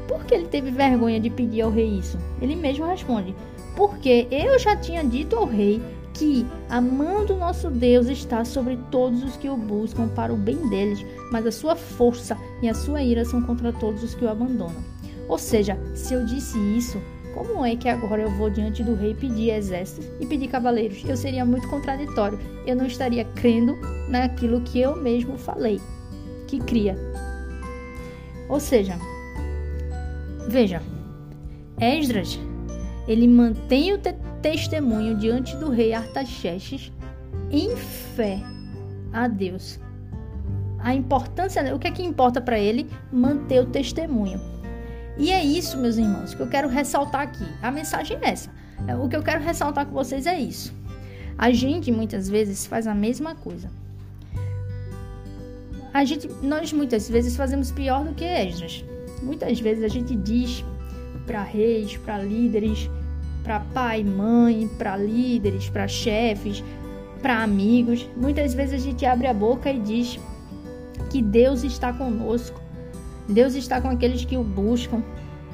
Por 0.07 0.23
que 0.25 0.33
ele 0.33 0.47
teve 0.47 0.71
vergonha 0.71 1.19
de 1.19 1.29
pedir 1.29 1.61
ao 1.61 1.71
rei 1.71 1.99
isso? 1.99 2.17
Ele 2.41 2.55
mesmo 2.55 2.85
responde: 2.85 3.35
Porque 3.75 4.27
eu 4.31 4.57
já 4.57 4.75
tinha 4.75 5.03
dito 5.03 5.35
ao 5.35 5.45
rei 5.45 5.81
que 6.13 6.45
a 6.69 6.81
mão 6.81 7.25
do 7.25 7.35
nosso 7.35 7.69
Deus 7.69 8.07
está 8.07 8.43
sobre 8.43 8.77
todos 8.89 9.23
os 9.23 9.37
que 9.37 9.47
o 9.47 9.55
buscam 9.55 10.07
para 10.09 10.33
o 10.33 10.37
bem 10.37 10.57
deles, 10.69 11.05
mas 11.31 11.45
a 11.45 11.51
sua 11.51 11.75
força 11.75 12.35
e 12.61 12.67
a 12.67 12.73
sua 12.73 13.01
ira 13.03 13.23
são 13.23 13.41
contra 13.41 13.71
todos 13.71 14.03
os 14.03 14.15
que 14.15 14.25
o 14.25 14.29
abandonam. 14.29 14.83
Ou 15.27 15.37
seja, 15.37 15.77
se 15.93 16.15
eu 16.15 16.25
disse 16.25 16.57
isso, 16.75 16.99
como 17.33 17.65
é 17.65 17.75
que 17.75 17.87
agora 17.87 18.21
eu 18.21 18.31
vou 18.31 18.49
diante 18.49 18.83
do 18.83 18.95
rei 18.95 19.13
pedir 19.13 19.51
exércitos 19.51 20.09
e 20.19 20.25
pedir 20.25 20.47
cavaleiros? 20.47 21.03
Eu 21.07 21.15
seria 21.15 21.45
muito 21.45 21.67
contraditório. 21.69 22.39
Eu 22.65 22.75
não 22.75 22.85
estaria 22.85 23.23
crendo 23.23 23.77
naquilo 24.09 24.61
que 24.61 24.79
eu 24.79 24.95
mesmo 24.95 25.37
falei, 25.37 25.79
que 26.47 26.59
cria. 26.59 26.95
Ou 28.47 28.59
seja, 28.59 28.97
veja, 30.47 30.81
Esdras, 31.79 32.39
ele 33.07 33.27
mantém 33.27 33.93
o 33.93 33.97
te 33.97 34.13
testemunho 34.41 35.17
diante 35.17 35.55
do 35.57 35.69
rei 35.69 35.93
Artaxerxes 35.93 36.91
em 37.51 37.75
fé 37.75 38.39
a 39.11 39.27
Deus. 39.27 39.79
A 40.79 40.95
importância, 40.95 41.75
o 41.75 41.79
que 41.79 41.87
é 41.87 41.91
que 41.91 42.03
importa 42.03 42.39
para 42.39 42.57
ele? 42.57 42.89
Manter 43.11 43.61
o 43.61 43.65
testemunho. 43.65 44.39
E 45.19 45.31
é 45.31 45.43
isso, 45.43 45.77
meus 45.77 45.97
irmãos, 45.97 46.33
que 46.33 46.41
eu 46.41 46.47
quero 46.47 46.69
ressaltar 46.69 47.21
aqui. 47.21 47.45
A 47.61 47.69
mensagem 47.69 48.17
é 48.21 48.29
essa. 48.29 48.49
É, 48.87 48.95
o 48.95 49.09
que 49.09 49.15
eu 49.17 49.21
quero 49.21 49.43
ressaltar 49.43 49.85
com 49.85 49.91
vocês 49.91 50.25
é 50.25 50.39
isso. 50.39 50.73
A 51.37 51.51
gente 51.51 51.91
muitas 51.91 52.29
vezes 52.29 52.65
faz 52.65 52.87
a 52.87 52.95
mesma 52.95 53.35
coisa. 53.35 53.69
A 55.93 56.05
gente, 56.05 56.29
nós 56.41 56.71
muitas 56.71 57.09
vezes 57.09 57.35
fazemos 57.35 57.69
pior 57.69 58.05
do 58.05 58.13
que 58.13 58.23
Esdras. 58.23 58.85
Muitas 59.21 59.59
vezes 59.59 59.83
a 59.83 59.89
gente 59.89 60.15
diz 60.15 60.63
para 61.25 61.43
reis, 61.43 61.97
para 61.97 62.19
líderes, 62.19 62.89
para 63.43 63.59
pai, 63.59 64.03
mãe, 64.03 64.69
para 64.77 64.95
líderes, 64.95 65.69
para 65.69 65.87
chefes, 65.87 66.63
para 67.21 67.43
amigos. 67.43 68.07
Muitas 68.15 68.53
vezes 68.53 68.75
a 68.75 68.83
gente 68.83 69.05
abre 69.05 69.27
a 69.27 69.33
boca 69.33 69.69
e 69.69 69.79
diz 69.79 70.17
que 71.09 71.21
Deus 71.21 71.63
está 71.63 71.91
conosco, 71.91 72.61
Deus 73.29 73.53
está 73.55 73.79
com 73.79 73.89
aqueles 73.89 74.25
que 74.25 74.35
o 74.35 74.43
buscam, 74.43 75.03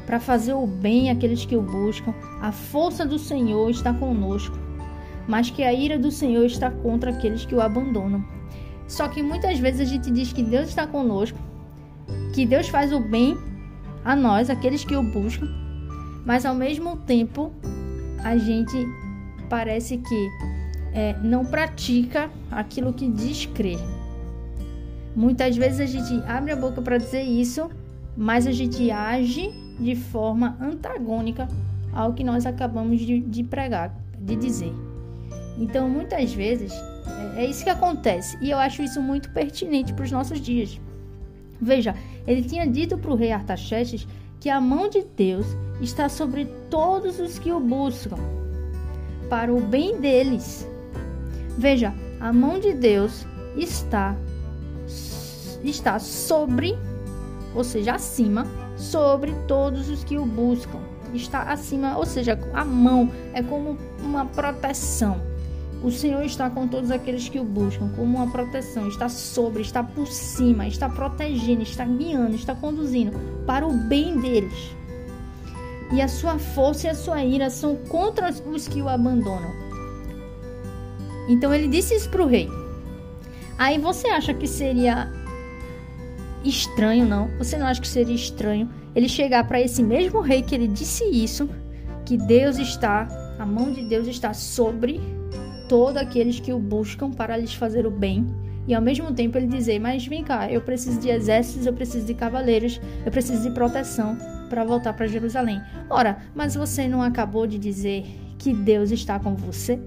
para 0.05 0.19
fazer 0.19 0.53
o 0.53 0.67
bem 0.67 1.09
àqueles 1.09 1.45
que 1.45 1.55
o 1.55 1.61
buscam. 1.61 2.13
A 2.41 2.51
força 2.51 3.05
do 3.05 3.17
Senhor 3.17 3.69
está 3.69 3.93
conosco, 3.93 4.57
mas 5.27 5.49
que 5.49 5.63
a 5.63 5.73
ira 5.73 5.97
do 5.97 6.11
Senhor 6.11 6.45
está 6.45 6.69
contra 6.69 7.11
aqueles 7.11 7.45
que 7.45 7.55
o 7.55 7.61
abandonam. 7.61 8.23
Só 8.87 9.07
que 9.07 9.23
muitas 9.23 9.57
vezes 9.59 9.81
a 9.81 9.85
gente 9.85 10.11
diz 10.11 10.31
que 10.31 10.43
Deus 10.43 10.69
está 10.69 10.85
conosco, 10.85 11.37
que 12.33 12.45
Deus 12.45 12.69
faz 12.69 12.93
o 12.93 12.99
bem 12.99 13.37
a 14.03 14.15
nós, 14.15 14.49
aqueles 14.49 14.83
que 14.85 14.95
o 14.95 15.01
buscam, 15.01 15.47
mas 16.23 16.45
ao 16.45 16.53
mesmo 16.53 16.97
tempo 16.97 17.51
a 18.23 18.37
gente 18.37 18.87
parece 19.49 19.97
que 19.97 20.29
é, 20.93 21.15
não 21.21 21.43
pratica 21.43 22.29
aquilo 22.51 22.93
que 22.93 23.09
diz 23.09 23.45
crer. 23.47 23.79
Muitas 25.15 25.55
vezes 25.55 25.79
a 25.79 25.85
gente 25.85 26.21
abre 26.27 26.51
a 26.51 26.55
boca 26.55 26.81
para 26.81 26.97
dizer 26.97 27.23
isso, 27.23 27.69
mas 28.17 28.45
a 28.45 28.51
gente 28.51 28.91
age 28.91 29.49
de 29.79 29.95
forma 29.95 30.57
antagônica 30.59 31.47
ao 31.93 32.13
que 32.13 32.23
nós 32.23 32.45
acabamos 32.45 32.99
de, 32.99 33.21
de 33.21 33.43
pregar, 33.43 33.95
de 34.19 34.35
dizer. 34.35 34.73
Então, 35.57 35.89
muitas 35.89 36.33
vezes, 36.33 36.73
é, 37.35 37.43
é 37.43 37.45
isso 37.45 37.63
que 37.63 37.69
acontece. 37.69 38.37
E 38.41 38.51
eu 38.51 38.57
acho 38.57 38.81
isso 38.81 39.01
muito 39.01 39.29
pertinente 39.31 39.93
para 39.93 40.03
os 40.03 40.11
nossos 40.11 40.39
dias. 40.41 40.79
Veja, 41.61 41.95
ele 42.27 42.43
tinha 42.43 42.67
dito 42.67 42.97
para 42.97 43.11
o 43.11 43.15
rei 43.15 43.31
Artaxerxes 43.31 44.05
que 44.39 44.49
a 44.49 44.59
mão 44.59 44.89
de 44.89 45.03
Deus 45.15 45.45
está 45.81 46.09
sobre 46.09 46.45
todos 46.69 47.19
os 47.19 47.39
que 47.39 47.51
o 47.51 47.59
buscam, 47.59 48.17
para 49.29 49.53
o 49.53 49.61
bem 49.61 49.99
deles. 49.99 50.67
Veja, 51.57 51.93
a 52.19 52.33
mão 52.33 52.59
de 52.59 52.73
Deus 52.73 53.25
está 53.55 54.15
está 55.69 55.99
sobre, 55.99 56.77
ou 57.53 57.63
seja, 57.63 57.95
acima, 57.95 58.45
sobre 58.75 59.33
todos 59.47 59.89
os 59.89 60.03
que 60.03 60.17
o 60.17 60.25
buscam. 60.25 60.79
Está 61.13 61.43
acima, 61.43 61.97
ou 61.97 62.05
seja, 62.05 62.37
a 62.53 62.65
mão 62.65 63.11
é 63.33 63.41
como 63.41 63.77
uma 64.03 64.25
proteção. 64.25 65.21
O 65.83 65.91
Senhor 65.91 66.23
está 66.23 66.49
com 66.49 66.67
todos 66.67 66.89
aqueles 66.89 67.29
que 67.29 67.39
o 67.39 67.43
buscam, 67.43 67.89
como 67.95 68.17
uma 68.17 68.31
proteção, 68.31 68.87
está 68.87 69.07
sobre, 69.07 69.61
está 69.61 69.83
por 69.83 70.07
cima, 70.07 70.67
está 70.67 70.89
protegendo, 70.89 71.61
está 71.61 71.85
guiando, 71.85 72.35
está 72.35 72.55
conduzindo 72.55 73.11
para 73.45 73.65
o 73.65 73.71
bem 73.71 74.19
deles. 74.19 74.75
E 75.91 76.01
a 76.01 76.07
sua 76.07 76.39
força 76.39 76.87
e 76.87 76.89
a 76.89 76.95
sua 76.95 77.23
ira 77.23 77.49
são 77.49 77.75
contra 77.75 78.33
os 78.47 78.67
que 78.67 78.81
o 78.81 78.89
abandonam. 78.89 79.53
Então 81.29 81.53
ele 81.53 81.67
disse 81.67 81.95
isso 81.95 82.09
para 82.09 82.23
o 82.23 82.27
rei. 82.27 82.49
Aí 83.57 83.77
você 83.77 84.07
acha 84.07 84.33
que 84.33 84.47
seria 84.47 85.11
estranho, 86.49 87.05
não? 87.05 87.29
Você 87.37 87.57
não 87.57 87.65
acha 87.65 87.81
que 87.81 87.87
seria 87.87 88.15
estranho 88.15 88.69
ele 88.95 89.09
chegar 89.09 89.45
para 89.47 89.59
esse 89.59 89.83
mesmo 89.83 90.21
rei 90.21 90.41
que 90.41 90.55
ele 90.55 90.67
disse 90.67 91.03
isso, 91.03 91.49
que 92.05 92.17
Deus 92.17 92.57
está, 92.57 93.07
a 93.37 93.45
mão 93.45 93.71
de 93.71 93.83
Deus 93.83 94.07
está 94.07 94.33
sobre 94.33 95.01
todos 95.67 96.01
aqueles 96.01 96.39
que 96.39 96.53
o 96.53 96.59
buscam 96.59 97.11
para 97.11 97.35
lhes 97.35 97.53
fazer 97.53 97.85
o 97.85 97.91
bem, 97.91 98.25
e 98.67 98.73
ao 98.73 98.81
mesmo 98.81 99.11
tempo 99.13 99.37
ele 99.37 99.47
dizer: 99.47 99.79
Mas 99.79 100.05
vem 100.07 100.23
cá, 100.23 100.49
eu 100.49 100.61
preciso 100.61 100.99
de 100.99 101.09
exércitos, 101.09 101.65
eu 101.65 101.73
preciso 101.73 102.05
de 102.05 102.13
cavaleiros, 102.13 102.79
eu 103.05 103.11
preciso 103.11 103.43
de 103.43 103.51
proteção 103.51 104.17
para 104.49 104.63
voltar 104.63 104.93
para 104.93 105.07
Jerusalém. 105.07 105.61
Ora, 105.89 106.17
mas 106.33 106.55
você 106.55 106.87
não 106.87 107.01
acabou 107.01 107.45
de 107.45 107.59
dizer 107.59 108.05
que 108.37 108.53
Deus 108.53 108.91
está 108.91 109.19
com 109.19 109.35
você? 109.35 109.79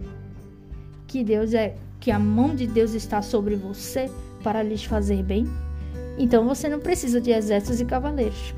Que 1.07 1.25
Deus 1.25 1.55
é, 1.55 1.77
que 1.99 2.11
a 2.11 2.19
mão 2.19 2.55
de 2.55 2.67
Deus 2.67 2.93
está 2.93 3.23
sobre 3.23 3.57
você 3.57 4.11
para 4.43 4.63
lhes 4.63 4.85
fazer 4.85 5.23
bem? 5.23 5.47
Então 6.19 6.47
você 6.47 6.69
não 6.69 6.81
precisa 6.81 7.21
de 7.21 7.31
exércitos 7.31 7.81
e 7.81 7.85
cavaleiros. 7.85 8.55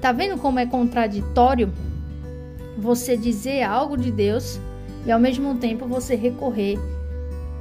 Tá 0.00 0.12
vendo 0.12 0.38
como 0.38 0.58
é 0.58 0.66
contraditório 0.66 1.72
você 2.78 3.16
dizer 3.16 3.62
algo 3.62 3.96
de 3.96 4.10
Deus 4.10 4.60
e 5.06 5.10
ao 5.10 5.18
mesmo 5.18 5.56
tempo 5.56 5.86
você 5.86 6.14
recorrer 6.14 6.78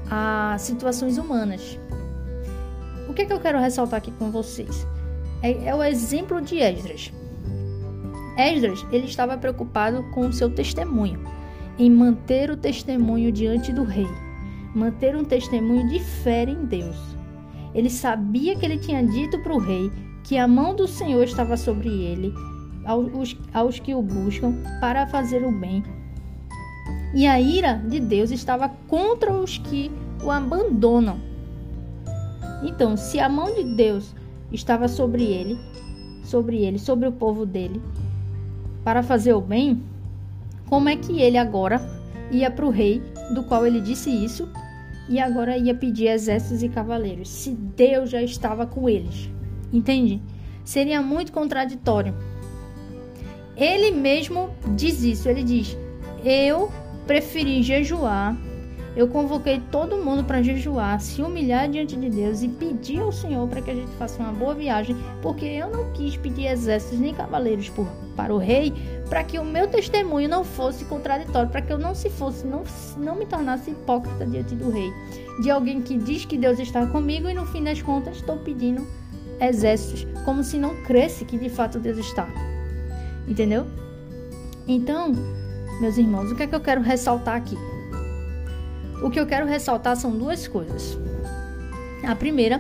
a 0.10 0.56
situações 0.60 1.18
humanas? 1.18 1.80
O 3.08 3.14
que, 3.14 3.24
é 3.24 3.26
que 3.26 3.34
eu 3.34 3.40
quero 3.40 3.60
ressaltar 3.60 3.98
aqui 3.98 4.12
com 4.12 4.32
vocês? 4.32 4.88
É, 5.42 5.70
é 5.70 5.76
o 5.76 5.84
exemplo 5.84 6.42
de 6.42 6.58
Esdras. 6.60 7.12
Esdras 8.38 8.86
ele 8.92 9.06
estava 9.06 9.38
preocupado 9.38 10.04
com 10.12 10.28
o 10.28 10.34
seu 10.34 10.50
testemunho, 10.50 11.20
em 11.78 11.90
manter 11.90 12.50
o 12.50 12.58
testemunho 12.58 13.32
diante 13.32 13.72
do 13.72 13.84
rei, 13.84 14.08
manter 14.74 15.16
um 15.16 15.24
testemunho 15.24 15.88
de 15.90 16.00
fé 16.00 16.44
em 16.44 16.66
Deus. 16.66 16.98
Ele 17.74 17.90
sabia 17.90 18.56
que 18.56 18.66
ele 18.66 18.78
tinha 18.78 19.04
dito 19.04 19.40
para 19.40 19.54
o 19.54 19.60
rei 19.60 19.92
que 20.24 20.38
a 20.38 20.48
mão 20.48 20.76
do 20.76 20.88
Senhor 20.88 21.24
estava 21.24 21.58
sobre 21.58 21.90
ele, 21.90 22.34
aos, 22.86 23.36
aos 23.54 23.80
que 23.80 23.94
o 23.94 24.02
buscam 24.02 24.54
para 24.80 25.08
fazer 25.08 25.44
o 25.44 25.52
bem. 25.52 25.84
E 27.14 27.28
a 27.28 27.40
ira 27.40 27.74
de 27.74 28.00
Deus 28.00 28.32
estava 28.32 28.70
contra 28.88 29.34
os 29.34 29.58
que 29.58 29.92
o 30.24 30.32
abandonam. 30.32 31.20
Então, 32.64 32.96
se 32.96 33.20
a 33.20 33.28
mão 33.28 33.54
de 33.54 33.64
Deus 33.76 34.16
estava 34.52 34.88
sobre 34.88 35.24
ele, 35.24 35.60
sobre 36.24 36.64
ele, 36.64 36.80
sobre 36.80 37.08
o 37.08 37.12
povo 37.12 37.46
dele, 37.46 37.82
para 38.84 39.04
fazer 39.04 39.34
o 39.34 39.42
bem, 39.42 39.84
como 40.68 40.90
é 40.90 40.96
que 40.96 41.22
ele 41.22 41.38
agora 41.38 41.82
ia 42.32 42.50
para 42.50 42.66
o 42.66 42.70
rei, 42.70 43.02
do 43.34 43.44
qual 43.44 43.66
ele 43.68 43.82
disse 43.82 44.10
isso, 44.10 44.50
e 45.10 45.20
agora 45.20 45.58
ia 45.58 45.76
pedir 45.76 46.08
exércitos 46.08 46.64
e 46.64 46.70
cavaleiros, 46.70 47.30
se 47.30 47.52
Deus 47.52 48.10
já 48.10 48.22
estava 48.22 48.66
com 48.66 48.88
eles. 48.88 49.30
Entende? 49.72 50.22
Seria 50.64 51.02
muito 51.02 51.32
contraditório. 51.32 52.14
Ele 53.56 53.92
mesmo 53.92 54.50
diz 54.76 55.04
isso, 55.04 55.28
ele 55.30 55.44
diz: 55.44 55.78
"Eu 56.24 56.72
preferi 57.06 57.62
jejuar 57.62 58.36
eu 58.96 59.08
convoquei 59.08 59.60
todo 59.72 59.98
mundo 59.98 60.24
para 60.24 60.44
jejuar, 60.44 61.02
se 61.02 61.22
humilhar 61.22 61.68
diante 61.68 61.96
de 61.96 62.10
Deus 62.10 62.44
e 62.44 62.48
pedir 62.48 63.00
ao 63.00 63.12
Senhor 63.12 63.48
para 63.48 63.60
que 63.60 63.72
a 63.72 63.74
gente 63.74 63.92
faça 63.94 64.22
uma 64.22 64.32
boa 64.32 64.54
viagem, 64.54 64.96
porque 65.20 65.46
eu 65.46 65.72
não 65.72 65.92
quis 65.94 66.16
pedir 66.16 66.46
exércitos 66.46 67.00
nem 67.00 67.14
cavaleiros 67.14 67.70
por, 67.70 67.88
para 68.16 68.34
o 68.34 68.38
rei, 68.38 68.72
para 69.14 69.24
que 69.24 69.38
o 69.38 69.46
meu 69.46 69.68
testemunho 69.68 70.28
não 70.28 70.44
fosse 70.44 70.86
contraditório, 70.86 71.48
para 71.48 71.62
que 71.62 71.72
eu 71.72 71.78
não 71.78 71.94
se 71.94 72.10
fosse, 72.10 72.48
não, 72.48 72.64
não 72.98 73.16
me 73.16 73.28
tornasse 73.28 73.70
hipócrita 73.70 74.26
diante 74.26 74.56
do 74.56 74.72
rei, 74.72 74.92
de 75.40 75.52
alguém 75.52 75.84
que 75.84 76.00
diz 76.00 76.26
que 76.26 76.36
Deus 76.36 76.58
está 76.58 76.88
comigo 76.88 77.30
e 77.30 77.34
no 77.36 77.46
fim 77.46 77.64
das 77.64 77.80
contas 77.80 78.16
estou 78.16 78.38
pedindo 78.40 78.88
exércitos, 79.40 80.08
como 80.26 80.44
se 80.44 80.58
não 80.58 80.82
cresce 80.82 81.26
que 81.26 81.38
de 81.38 81.48
fato 81.48 81.78
Deus 81.78 82.00
está. 82.00 82.28
Entendeu? 83.28 83.68
Então, 84.68 85.12
meus 85.80 85.96
irmãos, 85.96 86.32
o 86.32 86.36
que 86.36 86.42
é 86.42 86.48
que 86.48 86.56
eu 86.56 86.62
quero 86.62 86.82
ressaltar 86.82 87.36
aqui? 87.36 87.58
O 89.04 89.12
que 89.12 89.20
eu 89.20 89.28
quero 89.28 89.46
ressaltar 89.46 89.96
são 89.96 90.10
duas 90.10 90.48
coisas. 90.48 90.98
A 92.04 92.16
primeira 92.16 92.60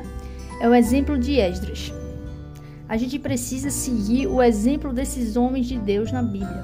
é 0.61 0.69
o 0.69 0.75
exemplo 0.75 1.17
de 1.17 1.39
Esdras. 1.39 1.91
A 2.93 2.97
gente 2.97 3.17
precisa 3.17 3.71
seguir 3.71 4.27
o 4.27 4.39
exemplo 4.39 4.93
desses 4.93 5.35
homens 5.35 5.65
de 5.65 5.79
Deus 5.79 6.11
na 6.11 6.21
Bíblia. 6.21 6.63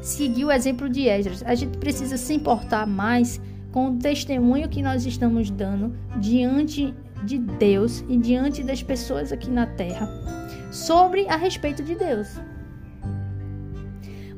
Seguir 0.00 0.46
o 0.46 0.50
exemplo 0.50 0.88
de 0.88 1.06
Esdras. 1.06 1.42
A 1.44 1.54
gente 1.54 1.76
precisa 1.76 2.16
se 2.16 2.32
importar 2.32 2.86
mais 2.86 3.38
com 3.70 3.90
o 3.90 3.98
testemunho 3.98 4.70
que 4.70 4.80
nós 4.80 5.04
estamos 5.04 5.50
dando 5.50 5.94
diante 6.16 6.94
de 7.22 7.36
Deus 7.36 8.02
e 8.08 8.16
diante 8.16 8.62
das 8.62 8.82
pessoas 8.82 9.30
aqui 9.30 9.50
na 9.50 9.66
terra 9.66 10.08
sobre 10.72 11.28
a 11.28 11.36
respeito 11.36 11.82
de 11.82 11.94
Deus. 11.94 12.28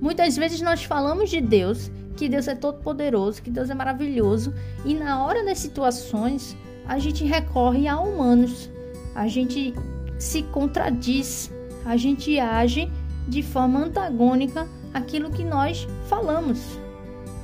Muitas 0.00 0.36
vezes 0.36 0.60
nós 0.60 0.82
falamos 0.82 1.30
de 1.30 1.40
Deus 1.40 1.92
que 2.16 2.28
Deus 2.28 2.48
é 2.48 2.56
todo 2.56 2.82
poderoso, 2.82 3.40
que 3.40 3.52
Deus 3.52 3.70
é 3.70 3.74
maravilhoso, 3.74 4.52
e 4.84 4.94
na 4.94 5.24
hora 5.24 5.44
das 5.44 5.60
situações 5.60 6.56
a 6.88 6.98
gente 6.98 7.22
recorre 7.22 7.86
a 7.86 8.00
humanos, 8.00 8.68
a 9.14 9.28
gente 9.28 9.72
se 10.20 10.42
contradiz, 10.42 11.50
a 11.85 11.96
gente 11.96 12.38
age 12.38 12.92
de 13.26 13.42
forma 13.42 13.80
antagônica 13.80 14.68
àquilo 14.92 15.30
que 15.30 15.42
nós 15.42 15.88
falamos, 16.09 16.61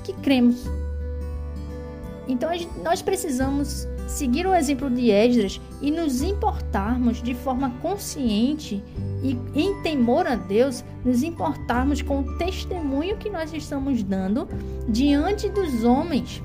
que 0.04 0.12
cremos. 0.12 0.62
Então 2.28 2.52
gente, 2.52 2.78
nós 2.80 3.00
precisamos 3.00 3.88
seguir 4.06 4.46
o 4.46 4.54
exemplo 4.54 4.90
de 4.90 5.10
Esdras 5.10 5.60
e 5.80 5.90
nos 5.90 6.20
importarmos 6.20 7.22
de 7.22 7.34
forma 7.34 7.70
consciente 7.80 8.84
e 9.22 9.38
em 9.54 9.82
temor 9.82 10.26
a 10.26 10.36
Deus, 10.36 10.84
nos 11.02 11.22
importarmos 11.22 12.02
com 12.02 12.20
o 12.20 12.36
testemunho 12.36 13.16
que 13.16 13.30
nós 13.30 13.54
estamos 13.54 14.02
dando 14.02 14.46
diante 14.86 15.48
dos 15.48 15.82
homens. 15.82 16.42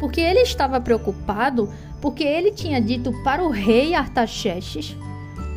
Porque 0.00 0.20
ele 0.20 0.40
estava 0.40 0.80
preocupado, 0.80 1.70
porque 2.00 2.24
ele 2.24 2.50
tinha 2.50 2.80
dito 2.80 3.12
para 3.22 3.44
o 3.44 3.50
rei 3.50 3.94
Artaxerxes 3.94 4.96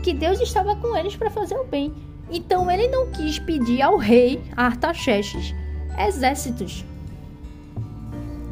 que 0.03 0.13
Deus 0.13 0.39
estava 0.41 0.75
com 0.75 0.95
eles 0.95 1.15
para 1.15 1.29
fazer 1.31 1.55
o 1.55 1.63
bem. 1.63 1.93
Então 2.29 2.69
ele 2.69 2.87
não 2.89 3.09
quis 3.09 3.39
pedir 3.39 3.81
ao 3.81 3.97
rei 3.97 4.41
Artaxerxes 4.55 5.55
exércitos. 5.97 6.85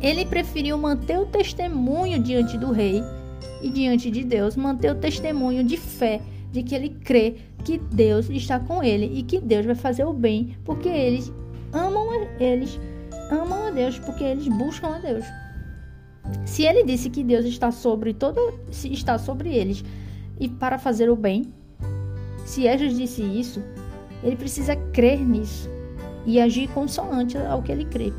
Ele 0.01 0.25
preferiu 0.25 0.77
manter 0.77 1.19
o 1.19 1.25
testemunho 1.25 2.19
diante 2.19 2.57
do 2.57 2.71
rei 2.71 3.03
e 3.61 3.69
diante 3.69 4.09
de 4.09 4.23
Deus, 4.23 4.55
manter 4.55 4.91
o 4.91 4.95
testemunho 4.95 5.63
de 5.63 5.77
fé 5.77 6.21
de 6.51 6.63
que 6.63 6.73
ele 6.73 6.89
crê 6.89 7.35
que 7.63 7.77
Deus 7.77 8.29
está 8.29 8.59
com 8.59 8.83
ele 8.83 9.19
e 9.19 9.23
que 9.23 9.39
Deus 9.39 9.65
vai 9.65 9.75
fazer 9.75 10.05
o 10.05 10.13
bem, 10.13 10.57
porque 10.65 10.89
eles 10.89 11.31
amam 11.71 12.09
a, 12.11 12.43
eles 12.43 12.79
amam 13.29 13.67
a 13.67 13.71
Deus, 13.71 13.99
porque 13.99 14.23
eles 14.23 14.47
buscam 14.47 14.95
a 14.95 14.99
Deus. 14.99 15.25
Se 16.45 16.63
ele 16.63 16.83
disse 16.83 17.09
que 17.09 17.23
Deus 17.23 17.45
está 17.45 17.71
sobre 17.71 18.13
todo, 18.13 18.59
está 18.69 19.17
sobre 19.17 19.53
eles 19.53 19.83
e 20.41 20.49
para 20.49 20.79
fazer 20.79 21.07
o 21.07 21.15
bem, 21.15 21.53
se 22.43 22.63
Jesus 22.63 22.97
disse 22.97 23.21
isso, 23.21 23.63
ele 24.23 24.35
precisa 24.35 24.75
crer 24.75 25.19
nisso 25.19 25.69
e 26.25 26.41
agir 26.41 26.67
consoante 26.69 27.37
ao 27.37 27.61
que 27.61 27.71
ele 27.71 27.85
crê. 27.85 28.11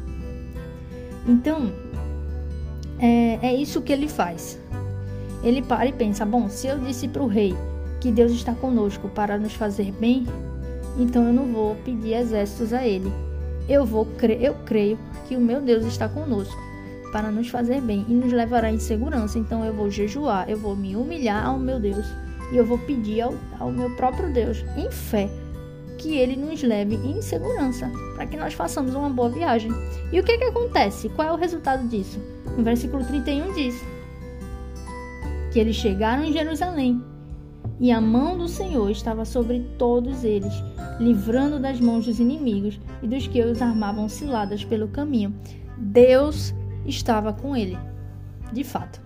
Então, 1.26 1.72
é, 3.00 3.40
é 3.42 3.54
isso 3.54 3.82
que 3.82 3.92
ele 3.92 4.08
faz. 4.08 4.56
Ele 5.42 5.60
para 5.62 5.86
e 5.86 5.92
pensa: 5.92 6.24
bom, 6.24 6.48
se 6.48 6.68
eu 6.68 6.78
disse 6.78 7.08
para 7.08 7.22
o 7.22 7.26
rei 7.26 7.54
que 8.00 8.12
Deus 8.12 8.30
está 8.30 8.54
conosco 8.54 9.08
para 9.08 9.36
nos 9.36 9.54
fazer 9.54 9.90
bem, 9.90 10.24
então 10.96 11.26
eu 11.26 11.32
não 11.32 11.52
vou 11.52 11.74
pedir 11.84 12.14
exércitos 12.14 12.72
a 12.72 12.86
ele. 12.86 13.12
Eu 13.68 13.84
vou 13.84 14.06
crer, 14.06 14.40
eu 14.40 14.54
creio 14.64 14.96
que 15.26 15.36
o 15.36 15.40
meu 15.40 15.60
Deus 15.60 15.84
está 15.84 16.08
conosco. 16.08 16.71
Para 17.12 17.30
nos 17.30 17.48
fazer 17.48 17.80
bem 17.82 18.04
e 18.08 18.14
nos 18.14 18.32
levará 18.32 18.72
em 18.72 18.78
segurança. 18.78 19.38
Então 19.38 19.64
eu 19.64 19.72
vou 19.72 19.90
jejuar, 19.90 20.48
eu 20.48 20.56
vou 20.56 20.74
me 20.74 20.96
humilhar 20.96 21.46
ao 21.46 21.58
meu 21.58 21.78
Deus 21.78 22.06
e 22.50 22.56
eu 22.56 22.66
vou 22.66 22.78
pedir 22.78 23.20
ao, 23.20 23.34
ao 23.60 23.70
meu 23.70 23.90
próprio 23.96 24.32
Deus, 24.32 24.64
em 24.76 24.90
fé, 24.90 25.28
que 25.98 26.16
ele 26.16 26.36
nos 26.36 26.62
leve 26.62 26.96
em 26.96 27.22
segurança, 27.22 27.90
para 28.14 28.26
que 28.26 28.36
nós 28.36 28.54
façamos 28.54 28.94
uma 28.94 29.08
boa 29.08 29.28
viagem. 29.28 29.70
E 30.12 30.18
o 30.18 30.24
que, 30.24 30.36
que 30.36 30.44
acontece? 30.44 31.08
Qual 31.10 31.28
é 31.28 31.32
o 31.32 31.36
resultado 31.36 31.86
disso? 31.86 32.18
No 32.56 32.64
versículo 32.64 33.04
31 33.04 33.54
diz 33.54 33.74
que 35.52 35.60
eles 35.60 35.76
chegaram 35.76 36.24
em 36.24 36.32
Jerusalém 36.32 37.02
e 37.80 37.90
a 37.90 38.00
mão 38.00 38.36
do 38.36 38.48
Senhor 38.48 38.90
estava 38.90 39.24
sobre 39.24 39.60
todos 39.78 40.24
eles, 40.24 40.52
livrando 41.00 41.58
das 41.58 41.80
mãos 41.80 42.06
dos 42.06 42.20
inimigos 42.20 42.78
e 43.02 43.06
dos 43.06 43.26
que 43.26 43.42
os 43.42 43.60
armavam 43.60 44.08
ciladas 44.08 44.64
pelo 44.64 44.88
caminho. 44.88 45.34
Deus 45.76 46.54
estava 46.86 47.32
com 47.32 47.56
ele, 47.56 47.78
de 48.52 48.64
fato. 48.64 49.00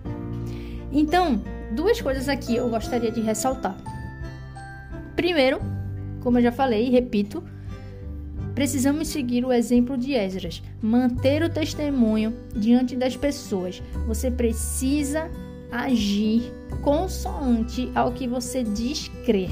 Então, 0.91 1.41
duas 1.71 2.01
coisas 2.01 2.29
aqui 2.29 2.55
eu 2.55 2.69
gostaria 2.69 3.11
de 3.11 3.21
ressaltar. 3.21 3.75
Primeiro, 5.15 5.59
como 6.21 6.37
eu 6.37 6.43
já 6.43 6.51
falei 6.51 6.87
e 6.87 6.91
repito, 6.91 7.43
precisamos 8.53 9.07
seguir 9.07 9.45
o 9.45 9.51
exemplo 9.51 9.97
de 9.97 10.13
Esdras, 10.13 10.61
manter 10.81 11.43
o 11.43 11.49
testemunho 11.49 12.33
diante 12.55 12.95
das 12.95 13.15
pessoas. 13.15 13.81
Você 14.07 14.31
precisa 14.31 15.29
agir 15.71 16.51
consoante 16.81 17.91
ao 17.93 18.11
que 18.11 18.27
você 18.27 18.63
diz 18.63 19.09
crer. 19.25 19.51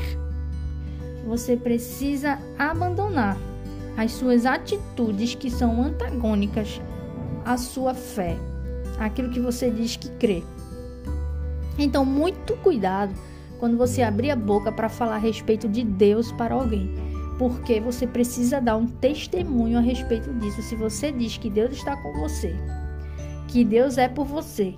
Você 1.26 1.58
precisa 1.58 2.40
abandonar 2.58 3.38
as 3.98 4.12
suas 4.12 4.46
atitudes 4.46 5.36
que 5.36 5.50
são 5.50 5.82
antagônicas 5.82 6.80
à 7.46 7.58
sua 7.58 7.94
fé, 7.94 8.36
aquilo 9.00 9.30
que 9.30 9.40
você 9.40 9.70
diz 9.70 9.96
que 9.96 10.10
crê. 10.18 10.44
Então, 11.78 12.04
muito 12.04 12.56
cuidado 12.58 13.14
quando 13.60 13.78
você 13.78 14.02
abrir 14.02 14.32
a 14.32 14.36
boca 14.36 14.72
para 14.72 14.90
falar 14.90 15.16
a 15.16 15.20
respeito 15.20 15.68
de 15.68 15.84
Deus 15.84 16.32
para 16.32 16.56
alguém, 16.56 16.90
porque 17.38 17.80
você 17.80 18.08
precisa 18.08 18.60
dar 18.60 18.78
um 18.78 18.88
testemunho 18.88 19.78
a 19.78 19.82
respeito 19.82 20.34
disso. 20.34 20.62
Se 20.62 20.76
você 20.76 21.12
diz 21.12 21.38
que 21.38 21.50
Deus 21.50 21.74
está 21.74 21.96
com 21.98 22.14
você, 22.14 22.56
que 23.48 23.64
Deus 23.64 23.98
é 23.98 24.08
por 24.08 24.26
você, 24.26 24.76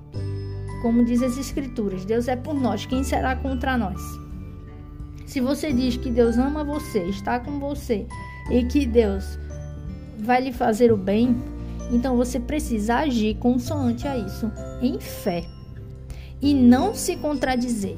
como 0.81 1.03
diz 1.05 1.23
as 1.23 1.37
Escrituras, 1.37 2.05
Deus 2.05 2.27
é 2.27 2.35
por 2.35 2.53
nós, 2.53 2.85
quem 2.85 3.03
será 3.03 3.35
contra 3.35 3.77
nós? 3.77 4.01
Se 5.25 5.41
você 5.41 5.73
diz 5.73 5.97
que 5.97 6.09
Deus 6.09 6.37
ama 6.37 6.63
você, 6.63 7.03
está 7.03 7.39
com 7.39 7.59
você 7.59 8.07
e 8.49 8.63
que 8.63 8.85
Deus 8.85 9.37
vai 10.19 10.41
lhe 10.41 10.53
fazer 10.53 10.91
o 10.91 10.97
bem, 10.97 11.35
então 11.91 12.17
você 12.17 12.39
precisa 12.39 12.97
agir 12.97 13.35
consoante 13.35 14.07
a 14.07 14.17
isso, 14.17 14.51
em 14.81 14.99
fé, 14.99 15.43
e 16.41 16.53
não 16.53 16.93
se 16.93 17.15
contradizer. 17.15 17.97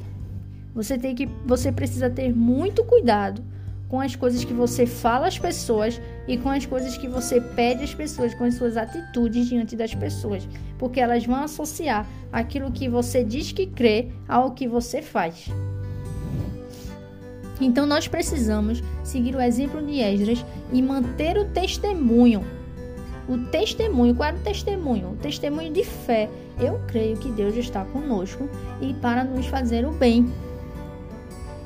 Você 0.74 0.96
tem 0.96 1.14
que, 1.14 1.28
você 1.44 1.72
precisa 1.72 2.08
ter 2.08 2.34
muito 2.34 2.84
cuidado 2.84 3.42
com 3.88 4.00
as 4.00 4.14
coisas 4.14 4.44
que 4.44 4.52
você 4.52 4.86
fala 4.86 5.26
às 5.26 5.36
pessoas 5.36 6.00
e 6.28 6.38
com 6.38 6.48
as 6.48 6.64
coisas 6.64 6.96
que 6.96 7.08
você 7.08 7.40
pede 7.40 7.82
às 7.82 7.92
pessoas, 7.92 8.32
com 8.34 8.44
as 8.44 8.54
suas 8.54 8.76
atitudes 8.76 9.48
diante 9.48 9.74
das 9.74 9.92
pessoas, 9.92 10.48
porque 10.78 11.00
elas 11.00 11.26
vão 11.26 11.42
associar 11.42 12.06
aquilo 12.32 12.70
que 12.70 12.88
você 12.88 13.24
diz 13.24 13.50
que 13.50 13.66
crê 13.66 14.08
ao 14.28 14.52
que 14.52 14.68
você 14.68 15.02
faz. 15.02 15.48
Então 17.60 17.84
nós 17.84 18.06
precisamos 18.06 18.82
seguir 19.02 19.34
o 19.34 19.40
exemplo 19.40 19.84
de 19.84 19.98
Esdras 19.98 20.44
e 20.72 20.80
manter 20.80 21.36
o 21.36 21.46
testemunho. 21.46 22.59
O 23.30 23.38
testemunho, 23.38 24.12
qual 24.12 24.30
era 24.30 24.36
o 24.36 24.40
testemunho? 24.40 25.12
O 25.12 25.16
testemunho 25.16 25.72
de 25.72 25.84
fé. 25.84 26.28
Eu 26.58 26.80
creio 26.88 27.16
que 27.16 27.30
Deus 27.30 27.54
está 27.54 27.84
conosco 27.84 28.48
e 28.80 28.92
para 28.94 29.22
nos 29.22 29.46
fazer 29.46 29.86
o 29.86 29.92
bem. 29.92 30.28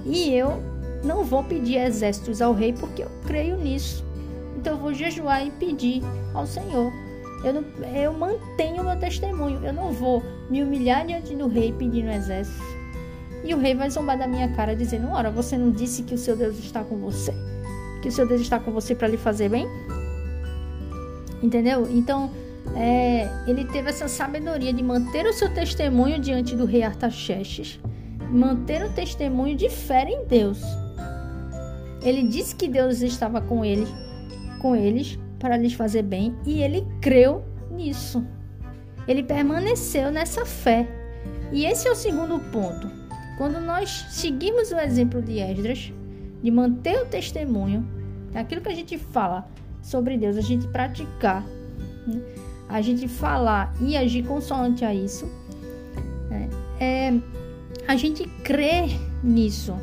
E 0.04 0.34
eu 0.34 0.62
não 1.02 1.24
vou 1.24 1.42
pedir 1.42 1.78
exércitos 1.78 2.42
ao 2.42 2.52
rei 2.52 2.74
porque 2.74 3.02
eu 3.02 3.10
creio 3.26 3.56
nisso. 3.56 4.04
Então 4.58 4.74
eu 4.74 4.78
vou 4.78 4.92
jejuar 4.92 5.46
e 5.46 5.50
pedir 5.52 6.02
ao 6.34 6.46
Senhor. 6.46 6.92
Eu, 7.42 7.54
não, 7.54 7.64
eu 7.94 8.12
mantenho 8.12 8.84
meu 8.84 8.98
testemunho. 8.98 9.64
Eu 9.64 9.72
não 9.72 9.90
vou 9.90 10.22
me 10.50 10.62
humilhar 10.62 11.06
diante 11.06 11.34
do 11.34 11.48
rei 11.48 11.72
pedindo 11.72 12.10
exército. 12.10 12.62
E 13.42 13.54
o 13.54 13.58
rei 13.58 13.74
vai 13.74 13.88
zombar 13.88 14.18
da 14.18 14.26
minha 14.26 14.54
cara 14.54 14.76
dizendo: 14.76 15.08
Ora, 15.08 15.30
você 15.30 15.56
não 15.56 15.70
disse 15.70 16.02
que 16.02 16.14
o 16.14 16.18
seu 16.18 16.36
Deus 16.36 16.58
está 16.58 16.84
com 16.84 16.98
você? 16.98 17.32
Que 18.02 18.08
o 18.08 18.12
seu 18.12 18.28
Deus 18.28 18.42
está 18.42 18.60
com 18.60 18.70
você 18.70 18.94
para 18.94 19.08
lhe 19.08 19.16
fazer 19.16 19.48
bem? 19.48 19.66
Entendeu? 21.44 21.86
Então, 21.90 22.30
é, 22.74 23.28
ele 23.46 23.64
teve 23.66 23.90
essa 23.90 24.08
sabedoria 24.08 24.72
de 24.72 24.82
manter 24.82 25.26
o 25.26 25.32
seu 25.32 25.52
testemunho 25.52 26.18
diante 26.18 26.56
do 26.56 26.64
rei 26.64 26.82
Artaxerxes, 26.82 27.78
manter 28.30 28.82
o 28.84 28.90
testemunho 28.90 29.54
de 29.56 29.68
fé 29.68 30.04
em 30.08 30.26
Deus 30.26 30.60
ele 32.04 32.22
disse 32.22 32.54
que 32.54 32.68
Deus 32.68 33.00
estava 33.00 33.40
com 33.40 33.64
ele, 33.64 33.86
com 34.60 34.76
eles 34.76 35.18
para 35.38 35.56
lhes 35.56 35.72
fazer 35.72 36.02
bem 36.02 36.36
e 36.44 36.62
ele 36.62 36.86
creu 37.00 37.42
nisso. 37.70 38.24
Ele 39.08 39.22
permaneceu 39.22 40.12
nessa 40.12 40.44
fé. 40.44 40.86
E 41.50 41.64
esse 41.64 41.88
é 41.88 41.90
o 41.90 41.94
segundo 41.94 42.38
ponto. 42.50 42.90
Quando 43.38 43.58
nós 43.58 44.06
seguimos 44.10 44.70
o 44.70 44.78
exemplo 44.78 45.22
de 45.22 45.38
Esdras, 45.38 45.92
de 46.42 46.50
manter 46.50 47.00
o 47.00 47.06
testemunho, 47.06 47.86
aquilo 48.34 48.60
que 48.60 48.68
a 48.68 48.74
gente 48.74 48.98
fala 48.98 49.48
sobre 49.84 50.16
Deus, 50.16 50.36
a 50.36 50.40
gente 50.40 50.66
praticar, 50.68 51.44
né? 52.06 52.20
a 52.68 52.80
gente 52.80 53.06
falar 53.06 53.72
e 53.80 53.96
agir 53.96 54.24
consoante 54.24 54.84
a 54.84 54.94
isso, 54.94 55.30
né? 56.30 56.48
é, 56.80 57.12
a 57.86 57.94
gente 57.94 58.24
crê 58.42 58.88
nisso. 59.22 59.74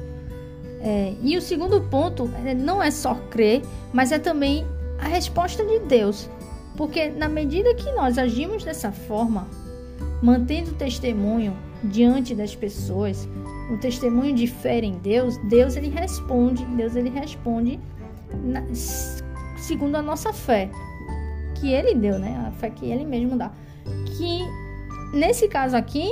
É, 0.84 1.14
e 1.22 1.38
o 1.38 1.42
segundo 1.42 1.80
ponto 1.82 2.30
é, 2.44 2.56
não 2.56 2.82
é 2.82 2.90
só 2.90 3.14
crer, 3.30 3.62
mas 3.94 4.12
é 4.12 4.18
também 4.18 4.66
a 4.98 5.08
resposta 5.08 5.64
de 5.64 5.80
Deus. 5.80 6.28
Porque 6.76 7.10
na 7.10 7.30
medida 7.30 7.76
que 7.76 7.92
nós 7.92 8.18
agimos 8.18 8.64
dessa 8.64 8.92
forma, 8.92 9.48
mantendo 10.24 10.72
o 10.72 10.74
testemunho 10.74 11.56
diante 11.84 12.34
das 12.34 12.56
pessoas, 12.56 13.30
o 13.72 13.78
testemunho 13.78 14.34
de 14.34 14.48
fé 14.48 14.80
em 14.80 14.98
Deus, 14.98 15.38
Deus 15.48 15.76
ele 15.76 15.90
responde, 15.90 16.66
Deus 16.66 16.96
ele 16.96 17.10
responde 17.10 17.80
segundo 19.62 19.96
a 19.96 20.02
nossa 20.02 20.34
fé 20.34 20.70
que 21.56 21.72
ele 21.72 21.94
deu, 21.94 22.18
né? 22.20 22.46
A 22.48 22.52
fé 22.52 22.70
que 22.70 22.86
ele 22.86 23.06
mesmo 23.06 23.38
dá. 23.38 23.52
Que 24.18 24.42
nesse 25.14 25.48
caso 25.48 25.78
aqui, 25.78 26.08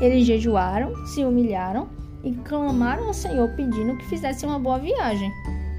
eles 0.00 0.26
jejuaram, 0.26 0.94
se 1.06 1.24
humilharam 1.24 1.88
e 2.24 2.32
clamaram 2.32 3.06
ao 3.06 3.14
Senhor 3.14 3.48
pedindo 3.50 3.96
que 3.96 4.06
fizessem 4.06 4.48
uma 4.48 4.58
boa 4.58 4.78
viagem, 4.78 5.30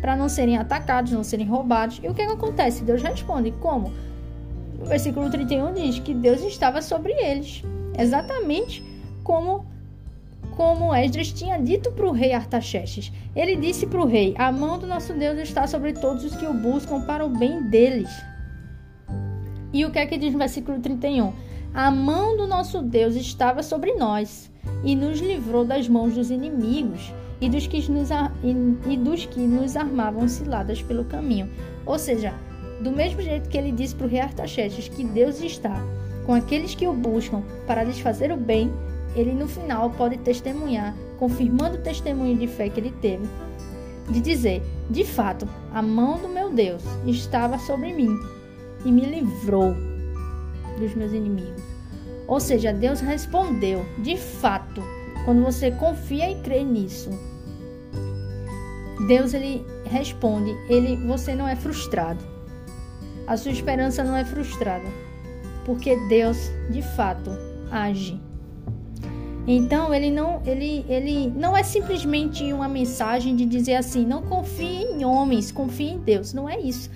para 0.01 0.15
não 0.15 0.29
serem 0.29 0.57
atacados, 0.57 1.11
não 1.11 1.23
serem 1.23 1.47
roubados. 1.47 1.99
E 2.03 2.07
o 2.07 2.13
que, 2.13 2.25
que 2.25 2.31
acontece? 2.31 2.83
Deus 2.83 3.01
responde: 3.01 3.51
como? 3.59 3.91
O 4.79 4.85
versículo 4.85 5.29
31 5.29 5.73
diz 5.73 5.99
que 5.99 6.13
Deus 6.13 6.41
estava 6.41 6.81
sobre 6.81 7.11
eles, 7.13 7.63
exatamente 7.97 8.83
como 9.23 9.65
como 10.59 10.93
Esdras 10.93 11.31
tinha 11.31 11.57
dito 11.57 11.89
para 11.93 12.05
o 12.05 12.11
rei 12.11 12.33
Artaxerxes. 12.33 13.13
Ele 13.33 13.55
disse 13.55 13.87
para 13.87 14.01
o 14.01 14.05
rei: 14.05 14.35
A 14.37 14.51
mão 14.51 14.77
do 14.77 14.85
nosso 14.85 15.13
Deus 15.13 15.39
está 15.39 15.65
sobre 15.65 15.93
todos 15.93 16.25
os 16.25 16.35
que 16.35 16.45
o 16.45 16.53
buscam 16.53 16.99
para 16.99 17.25
o 17.25 17.29
bem 17.29 17.63
deles. 17.63 18.09
E 19.71 19.85
o 19.85 19.89
que 19.89 19.99
é 19.99 20.05
que 20.05 20.17
diz 20.17 20.33
no 20.33 20.39
versículo 20.39 20.77
31? 20.81 21.31
A 21.73 21.89
mão 21.89 22.35
do 22.35 22.45
nosso 22.45 22.81
Deus 22.81 23.15
estava 23.15 23.63
sobre 23.63 23.93
nós 23.93 24.51
e 24.83 24.97
nos 24.97 25.21
livrou 25.21 25.63
das 25.63 25.87
mãos 25.87 26.15
dos 26.15 26.29
inimigos 26.29 27.13
e 27.39 27.47
dos 27.47 27.65
que 27.65 27.89
nos, 27.89 28.09
e, 28.11 28.91
e 28.91 28.97
dos 28.97 29.25
que 29.27 29.39
nos 29.39 29.77
armavam 29.77 30.27
ciladas 30.27 30.81
pelo 30.81 31.05
caminho. 31.05 31.49
Ou 31.85 31.97
seja, 31.97 32.33
do 32.81 32.91
mesmo 32.91 33.21
jeito 33.21 33.47
que 33.47 33.57
ele 33.57 33.71
disse 33.71 33.95
para 33.95 34.07
o 34.07 34.09
rei 34.09 34.19
Artaxerxes 34.19 34.89
que 34.89 35.05
Deus 35.05 35.39
está 35.39 35.81
com 36.25 36.33
aqueles 36.33 36.75
que 36.75 36.85
o 36.85 36.93
buscam 36.93 37.43
para 37.65 37.81
lhes 37.81 38.01
fazer 38.01 38.29
o 38.29 38.37
bem, 38.37 38.69
ele 39.15 39.33
no 39.33 39.47
final 39.47 39.89
pode 39.91 40.17
testemunhar, 40.17 40.95
confirmando 41.17 41.77
o 41.77 41.81
testemunho 41.81 42.37
de 42.37 42.47
fé 42.47 42.69
que 42.69 42.79
ele 42.79 42.93
teve, 43.01 43.27
de 44.09 44.19
dizer: 44.19 44.61
de 44.89 45.03
fato, 45.03 45.47
a 45.73 45.81
mão 45.81 46.19
do 46.19 46.27
meu 46.27 46.51
Deus 46.51 46.83
estava 47.05 47.57
sobre 47.59 47.93
mim 47.93 48.17
e 48.85 48.91
me 48.91 49.01
livrou 49.01 49.73
dos 50.79 50.95
meus 50.95 51.11
inimigos. 51.11 51.61
Ou 52.27 52.39
seja, 52.39 52.71
Deus 52.71 52.99
respondeu, 52.99 53.85
de 53.99 54.15
fato, 54.15 54.81
quando 55.25 55.43
você 55.43 55.71
confia 55.71 56.31
e 56.31 56.41
crê 56.41 56.63
nisso. 56.63 57.09
Deus 59.07 59.33
ele 59.33 59.65
responde, 59.85 60.55
ele 60.69 60.95
você 61.07 61.33
não 61.33 61.47
é 61.47 61.55
frustrado. 61.55 62.23
A 63.25 63.37
sua 63.37 63.51
esperança 63.51 64.03
não 64.03 64.15
é 64.15 64.25
frustrada, 64.25 64.87
porque 65.65 65.95
Deus, 66.07 66.51
de 66.69 66.81
fato, 66.81 67.31
age. 67.71 68.19
Então, 69.51 69.91
ele 69.91 70.11
não, 70.11 70.43
ele, 70.45 70.85
ele 70.87 71.33
não 71.35 71.57
é 71.57 71.63
simplesmente 71.63 72.53
uma 72.53 72.67
mensagem 72.67 73.35
de 73.35 73.47
dizer 73.47 73.77
assim: 73.77 74.05
não 74.05 74.21
confie 74.21 74.83
em 74.83 75.03
homens, 75.03 75.51
confie 75.51 75.89
em 75.89 75.97
Deus. 75.97 76.35
Não 76.35 76.47
é 76.47 76.59
isso. 76.59 76.91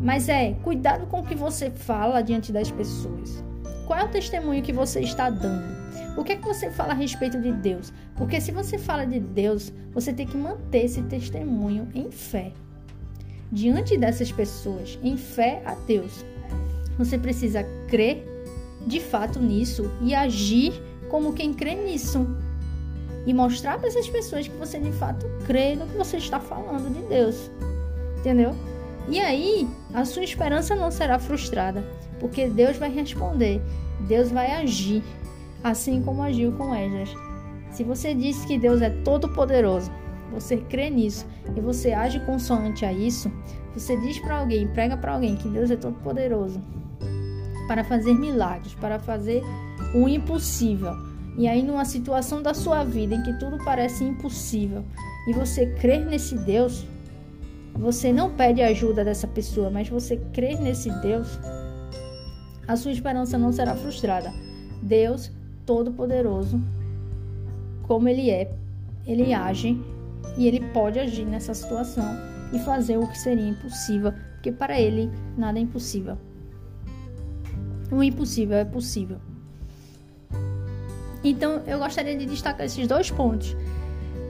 Mas 0.00 0.28
é 0.28 0.52
cuidado 0.62 1.08
com 1.08 1.18
o 1.18 1.24
que 1.24 1.34
você 1.34 1.70
fala 1.70 2.22
diante 2.22 2.52
das 2.52 2.70
pessoas. 2.70 3.42
qual 3.84 3.98
é 3.98 4.04
o 4.04 4.08
testemunho 4.08 4.62
que 4.62 4.72
você 4.72 5.00
está 5.00 5.28
dando? 5.28 5.76
O 6.16 6.22
que 6.22 6.34
é 6.34 6.36
que 6.36 6.46
você 6.46 6.70
fala 6.70 6.92
a 6.92 6.94
respeito 6.94 7.40
de 7.40 7.50
Deus? 7.50 7.92
Porque 8.14 8.40
se 8.40 8.52
você 8.52 8.78
fala 8.78 9.04
de 9.04 9.18
Deus, 9.18 9.72
você 9.92 10.12
tem 10.12 10.24
que 10.24 10.36
manter 10.36 10.84
esse 10.84 11.02
testemunho 11.02 11.88
em 11.92 12.12
fé. 12.12 12.52
Diante 13.50 13.98
dessas 13.98 14.30
pessoas, 14.30 14.96
em 15.02 15.16
fé 15.16 15.62
a 15.66 15.74
Deus. 15.74 16.24
Você 16.96 17.18
precisa 17.18 17.64
crer 17.88 18.24
de 18.86 19.00
fato 19.00 19.40
nisso 19.40 19.90
e 20.00 20.14
agir 20.14 20.80
como 21.08 21.32
quem 21.32 21.52
crê 21.52 21.74
nisso. 21.74 22.26
E 23.26 23.34
mostrar 23.34 23.78
para 23.78 23.88
essas 23.88 24.08
pessoas 24.08 24.48
que 24.48 24.56
você 24.56 24.78
de 24.78 24.92
fato 24.92 25.26
crê 25.46 25.74
no 25.74 25.86
que 25.86 25.96
você 25.96 26.16
está 26.16 26.40
falando 26.40 26.92
de 26.92 27.02
Deus. 27.08 27.50
Entendeu? 28.18 28.54
E 29.08 29.20
aí, 29.20 29.68
a 29.94 30.04
sua 30.04 30.22
esperança 30.22 30.74
não 30.74 30.90
será 30.90 31.18
frustrada, 31.18 31.82
porque 32.20 32.46
Deus 32.46 32.76
vai 32.76 32.90
responder, 32.90 33.62
Deus 34.06 34.30
vai 34.30 34.52
agir, 34.52 35.02
assim 35.64 36.02
como 36.02 36.22
agiu 36.22 36.52
com 36.52 36.74
Esdras. 36.74 37.10
Se 37.70 37.82
você 37.82 38.14
diz 38.14 38.44
que 38.44 38.58
Deus 38.58 38.82
é 38.82 38.90
todo 38.90 39.28
poderoso, 39.30 39.90
você 40.30 40.58
crê 40.58 40.90
nisso 40.90 41.26
e 41.56 41.60
você 41.60 41.92
age 41.92 42.20
consoante 42.20 42.84
a 42.84 42.92
isso, 42.92 43.32
você 43.72 43.96
diz 43.96 44.18
para 44.18 44.40
alguém, 44.40 44.68
prega 44.68 44.96
para 44.96 45.14
alguém 45.14 45.36
que 45.36 45.48
Deus 45.48 45.70
é 45.70 45.76
todo 45.76 45.94
poderoso 46.02 46.60
para 47.66 47.84
fazer 47.84 48.14
milagres, 48.14 48.74
para 48.74 48.98
fazer 48.98 49.42
o 49.94 50.08
impossível. 50.08 50.96
E 51.36 51.46
aí, 51.46 51.62
numa 51.62 51.84
situação 51.84 52.42
da 52.42 52.52
sua 52.52 52.82
vida 52.84 53.14
em 53.14 53.22
que 53.22 53.32
tudo 53.38 53.58
parece 53.64 54.04
impossível 54.04 54.84
e 55.28 55.32
você 55.32 55.66
crer 55.74 56.04
nesse 56.04 56.36
Deus, 56.36 56.84
você 57.74 58.12
não 58.12 58.30
pede 58.30 58.60
ajuda 58.60 59.04
dessa 59.04 59.28
pessoa, 59.28 59.70
mas 59.70 59.88
você 59.88 60.16
crer 60.32 60.60
nesse 60.60 60.90
Deus, 61.00 61.38
a 62.66 62.76
sua 62.76 62.90
esperança 62.90 63.38
não 63.38 63.52
será 63.52 63.74
frustrada. 63.74 64.32
Deus 64.82 65.30
Todo-Poderoso, 65.64 66.60
como 67.82 68.08
Ele 68.08 68.30
é, 68.30 68.50
Ele 69.06 69.32
age 69.32 69.80
e 70.36 70.48
Ele 70.48 70.60
pode 70.72 70.98
agir 70.98 71.24
nessa 71.24 71.54
situação 71.54 72.04
e 72.52 72.58
fazer 72.58 72.96
o 72.96 73.06
que 73.06 73.18
seria 73.18 73.48
impossível, 73.48 74.12
porque 74.34 74.50
para 74.50 74.80
Ele 74.80 75.10
nada 75.36 75.58
é 75.58 75.62
impossível. 75.62 76.18
O 77.92 78.02
impossível 78.02 78.56
é 78.56 78.64
possível. 78.64 79.18
Então, 81.22 81.62
eu 81.66 81.78
gostaria 81.78 82.16
de 82.16 82.26
destacar 82.26 82.66
esses 82.66 82.86
dois 82.86 83.10
pontos. 83.10 83.56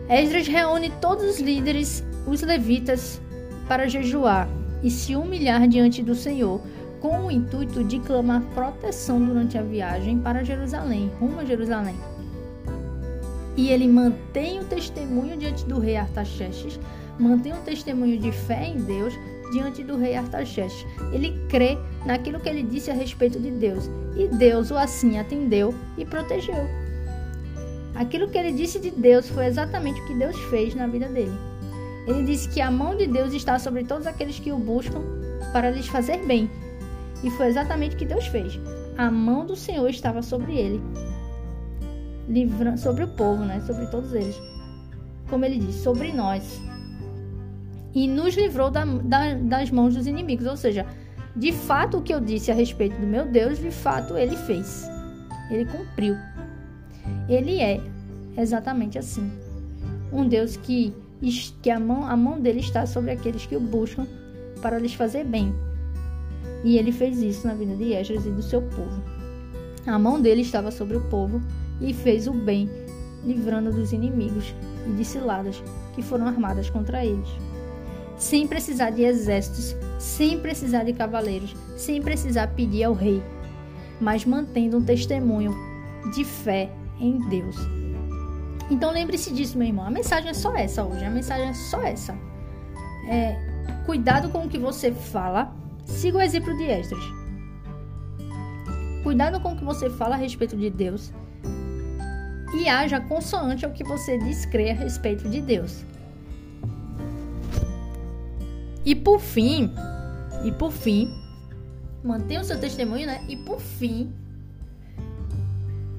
Esdras 0.08 0.46
reúne 0.46 0.90
todos 1.00 1.24
os 1.24 1.40
líderes, 1.40 2.02
os 2.26 2.40
levitas, 2.42 3.20
para 3.68 3.88
jejuar 3.88 4.48
e 4.82 4.90
se 4.90 5.14
humilhar 5.14 5.68
diante 5.68 6.02
do 6.02 6.14
Senhor, 6.14 6.60
com 7.00 7.26
o 7.26 7.30
intuito 7.30 7.84
de 7.84 7.98
clamar 8.00 8.42
proteção 8.54 9.22
durante 9.24 9.58
a 9.58 9.62
viagem 9.62 10.18
para 10.18 10.44
Jerusalém, 10.44 11.10
rumo 11.20 11.40
a 11.40 11.44
Jerusalém. 11.44 11.94
E 13.56 13.68
ele 13.68 13.86
mantém 13.86 14.60
o 14.60 14.64
testemunho 14.64 15.36
diante 15.36 15.64
do 15.66 15.78
rei 15.78 15.96
Artaxerxes, 15.96 16.80
mantém 17.18 17.52
o 17.52 17.60
testemunho 17.62 18.18
de 18.18 18.32
fé 18.32 18.68
em 18.68 18.76
Deus 18.76 19.12
diante 19.50 19.82
do 19.82 19.96
rei 19.96 20.16
Artaxerxes. 20.16 20.86
Ele 21.12 21.38
crê 21.48 21.78
naquilo 22.04 22.40
que 22.40 22.48
ele 22.48 22.62
disse 22.62 22.90
a 22.90 22.94
respeito 22.94 23.38
de 23.38 23.50
Deus, 23.50 23.88
e 24.16 24.28
Deus 24.28 24.70
o 24.70 24.76
assim 24.76 25.18
atendeu 25.18 25.74
e 25.96 26.04
protegeu. 26.04 26.66
Aquilo 27.94 28.28
que 28.28 28.38
ele 28.38 28.52
disse 28.52 28.78
de 28.78 28.90
Deus 28.90 29.28
foi 29.28 29.46
exatamente 29.46 30.00
o 30.00 30.06
que 30.06 30.14
Deus 30.14 30.38
fez 30.50 30.74
na 30.74 30.86
vida 30.86 31.08
dele. 31.08 31.36
Ele 32.06 32.24
disse 32.24 32.48
que 32.48 32.60
a 32.60 32.70
mão 32.70 32.96
de 32.96 33.06
Deus 33.06 33.34
está 33.34 33.58
sobre 33.58 33.84
todos 33.84 34.06
aqueles 34.06 34.38
que 34.38 34.52
o 34.52 34.58
buscam 34.58 35.02
para 35.52 35.70
lhes 35.70 35.88
fazer 35.88 36.24
bem. 36.24 36.50
E 37.22 37.30
foi 37.30 37.48
exatamente 37.48 37.96
o 37.96 37.98
que 37.98 38.06
Deus 38.06 38.26
fez. 38.28 38.58
A 38.96 39.10
mão 39.10 39.44
do 39.44 39.56
Senhor 39.56 39.88
estava 39.90 40.22
sobre 40.22 40.56
ele, 40.56 40.80
sobre 42.78 43.04
o 43.04 43.08
povo, 43.08 43.44
né? 43.44 43.60
sobre 43.66 43.86
todos 43.86 44.12
eles. 44.12 44.40
Como 45.28 45.44
ele 45.44 45.58
disse, 45.58 45.82
sobre 45.82 46.12
nós. 46.12 46.60
E 47.94 48.06
nos 48.06 48.34
livrou 48.36 48.70
da, 48.70 48.84
da, 48.84 49.34
das 49.34 49.70
mãos 49.70 49.94
dos 49.94 50.06
inimigos. 50.06 50.46
Ou 50.46 50.56
seja, 50.56 50.86
de 51.34 51.52
fato 51.52 51.98
o 51.98 52.02
que 52.02 52.12
eu 52.12 52.20
disse 52.20 52.50
a 52.50 52.54
respeito 52.54 53.00
do 53.00 53.06
meu 53.06 53.26
Deus, 53.26 53.58
de 53.58 53.70
fato 53.70 54.16
ele 54.16 54.36
fez. 54.36 54.88
Ele 55.50 55.64
cumpriu. 55.64 56.16
Ele 57.28 57.60
é 57.60 57.80
exatamente 58.36 58.98
assim. 58.98 59.30
Um 60.12 60.26
Deus 60.26 60.56
que 60.56 60.94
que 61.62 61.70
a 61.70 61.80
mão, 61.80 62.06
a 62.06 62.16
mão 62.16 62.40
dele 62.40 62.60
está 62.60 62.86
sobre 62.86 63.10
aqueles 63.10 63.44
que 63.44 63.56
o 63.56 63.60
buscam 63.60 64.06
para 64.62 64.78
lhes 64.78 64.94
fazer 64.94 65.24
bem. 65.24 65.52
E 66.64 66.76
ele 66.76 66.92
fez 66.92 67.20
isso 67.20 67.46
na 67.46 67.54
vida 67.54 67.74
de 67.74 67.92
Esdras 67.92 68.26
e 68.26 68.30
do 68.30 68.42
seu 68.42 68.62
povo. 68.62 69.02
A 69.86 69.98
mão 69.98 70.20
dele 70.20 70.42
estava 70.42 70.70
sobre 70.70 70.96
o 70.96 71.08
povo 71.08 71.40
e 71.80 71.94
fez 71.94 72.26
o 72.26 72.32
bem, 72.32 72.68
livrando 73.24 73.72
dos 73.72 73.92
inimigos 73.92 74.54
e 74.86 74.92
de 74.92 75.04
ciladas 75.04 75.62
que 75.94 76.02
foram 76.02 76.26
armadas 76.26 76.68
contra 76.70 77.04
eles. 77.04 77.28
Sem 78.18 78.46
precisar 78.46 78.90
de 78.90 79.02
exércitos, 79.02 79.76
sem 79.98 80.40
precisar 80.40 80.82
de 80.82 80.92
cavaleiros, 80.92 81.54
sem 81.76 82.02
precisar 82.02 82.48
pedir 82.48 82.84
ao 82.84 82.92
rei, 82.92 83.22
mas 84.00 84.24
mantendo 84.24 84.78
um 84.78 84.84
testemunho 84.84 85.54
de 86.14 86.24
fé 86.24 86.70
em 87.00 87.18
Deus. 87.28 87.56
Então 88.70 88.90
lembre-se 88.90 89.32
disso, 89.32 89.56
meu 89.56 89.66
irmão. 89.66 89.86
A 89.86 89.90
mensagem 89.90 90.30
é 90.30 90.34
só 90.34 90.54
essa 90.54 90.84
hoje. 90.84 91.04
A 91.04 91.10
mensagem 91.10 91.48
é 91.48 91.54
só 91.54 91.82
essa. 91.82 92.14
É, 93.08 93.36
cuidado 93.86 94.28
com 94.28 94.44
o 94.44 94.48
que 94.48 94.58
você 94.58 94.92
fala. 94.92 95.52
Siga 95.84 96.18
o 96.18 96.20
exemplo 96.20 96.54
de 96.56 96.64
Esdras. 96.64 97.02
Cuidado 99.02 99.40
com 99.40 99.52
o 99.52 99.56
que 99.56 99.64
você 99.64 99.88
fala 99.88 100.16
a 100.16 100.18
respeito 100.18 100.56
de 100.56 100.68
Deus. 100.68 101.12
E 102.54 102.68
haja 102.68 103.00
consoante 103.00 103.64
ao 103.64 103.72
que 103.72 103.84
você 103.84 104.18
diz 104.18 104.44
crer 104.44 104.72
a 104.72 104.74
respeito 104.74 105.28
de 105.28 105.40
Deus. 105.40 105.84
E 108.88 108.94
por 108.94 109.20
fim, 109.20 109.70
e 110.42 110.50
por 110.50 110.72
fim, 110.72 111.12
mantenha 112.02 112.40
o 112.40 112.44
seu 112.44 112.58
testemunho, 112.58 113.06
né? 113.06 113.22
E 113.28 113.36
por 113.36 113.60
fim, 113.60 114.10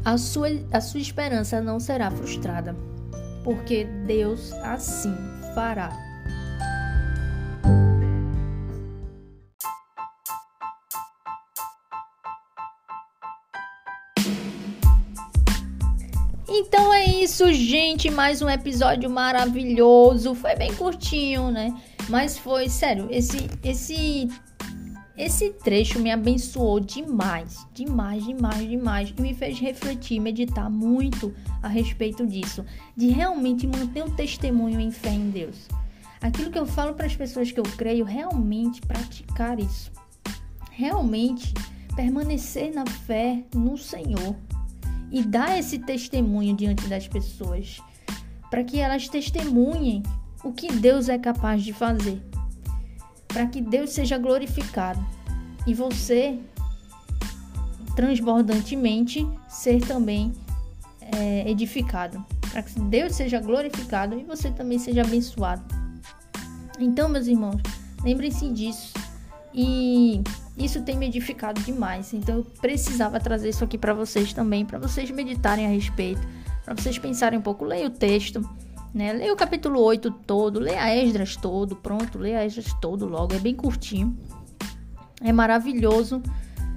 a 0.04 0.18
sua, 0.18 0.48
a 0.72 0.82
sua 0.82 1.00
esperança 1.00 1.62
não 1.62 1.80
será 1.80 2.10
frustrada, 2.10 2.76
porque 3.44 3.84
Deus 4.08 4.52
assim 4.54 5.14
fará. 5.54 5.96
Então 16.48 16.92
é 16.92 17.06
isso, 17.06 17.54
gente. 17.54 18.10
Mais 18.10 18.42
um 18.42 18.50
episódio 18.50 19.12
maravilhoso. 19.12 20.34
Foi 20.34 20.56
bem 20.56 20.74
curtinho, 20.74 21.52
né? 21.52 21.80
Mas 22.10 22.38
foi, 22.38 22.68
sério, 22.68 23.08
esse, 23.12 23.38
esse 23.64 24.28
esse 25.20 25.50
trecho 25.50 26.00
me 26.00 26.10
abençoou 26.10 26.80
demais, 26.80 27.68
demais, 27.74 28.26
demais, 28.26 28.70
demais 28.70 29.14
e 29.18 29.22
me 29.22 29.34
fez 29.34 29.60
refletir, 29.60 30.18
meditar 30.18 30.70
muito 30.70 31.36
a 31.62 31.68
respeito 31.68 32.26
disso, 32.26 32.66
de 32.96 33.10
realmente 33.10 33.68
manter 33.68 34.02
o 34.02 34.12
testemunho 34.12 34.80
em 34.80 34.92
fé 34.92 35.10
em 35.10 35.30
Deus. 35.30 35.68
Aquilo 36.22 36.50
que 36.50 36.58
eu 36.58 36.66
falo 36.66 36.94
para 36.94 37.06
as 37.06 37.18
pessoas 37.18 37.52
que 37.52 37.60
eu 37.60 37.64
creio, 37.64 38.06
realmente 38.06 38.80
praticar 38.80 39.60
isso. 39.60 39.92
Realmente 40.72 41.54
permanecer 41.98 42.74
na 42.74 42.86
fé 42.86 43.44
no 43.54 43.78
Senhor 43.78 44.38
e 45.12 45.22
dar 45.22 45.60
esse 45.60 45.80
testemunho 45.80 46.56
diante 46.56 46.88
das 46.88 47.10
pessoas, 47.10 47.82
para 48.50 48.64
que 48.64 48.80
elas 48.80 49.10
testemunhem 49.10 50.02
o 50.44 50.52
que 50.52 50.72
Deus 50.72 51.10
é 51.10 51.18
capaz 51.18 51.64
de 51.64 51.74
fazer 51.74 52.22
para 53.30 53.46
que 53.46 53.62
Deus 53.62 53.92
seja 53.92 54.18
glorificado 54.18 55.00
e 55.66 55.74
você 55.74 56.40
transbordantemente 57.96 59.28
ser 59.48 59.82
também 59.82 60.34
é, 61.02 61.50
edificado, 61.50 62.24
para 62.52 62.64
que 62.64 62.80
Deus 62.80 63.16
seja 63.16 63.40
glorificado 63.40 64.18
e 64.18 64.24
você 64.24 64.50
também 64.50 64.80
seja 64.80 65.02
abençoado. 65.02 65.64
Então, 66.80 67.08
meus 67.08 67.28
irmãos, 67.28 67.62
lembrem-se 68.04 68.50
disso 68.52 68.94
e 69.54 70.22
isso 70.58 70.82
tem 70.82 70.98
me 70.98 71.08
edificado 71.08 71.62
demais. 71.62 72.14
Então, 72.14 72.38
eu 72.38 72.44
precisava 72.62 73.20
trazer 73.20 73.50
isso 73.50 73.64
aqui 73.64 73.78
para 73.78 73.94
vocês 73.94 74.34
também, 74.34 74.66
para 74.66 74.80
vocês 74.80 75.12
meditarem 75.12 75.66
a 75.66 75.70
respeito, 75.70 76.26
para 76.64 76.74
vocês 76.74 76.98
pensarem 76.98 77.38
um 77.38 77.42
pouco. 77.42 77.66
Leia 77.66 77.88
o 77.88 77.92
texto 77.92 78.42
né? 78.94 79.14
Leia 79.14 79.34
o 79.34 79.36
capítulo 79.36 79.82
8 79.82 80.12
todo, 80.26 80.60
leia 80.60 80.96
Esdras 80.96 81.36
todo, 81.36 81.76
pronto, 81.76 82.18
leia 82.18 82.46
Esdras 82.46 82.74
todo 82.82 83.06
logo, 83.06 83.34
é 83.34 83.40
bem 83.40 83.56
curtinho. 83.56 84.18
É 85.22 85.32
maravilhoso, 85.32 86.22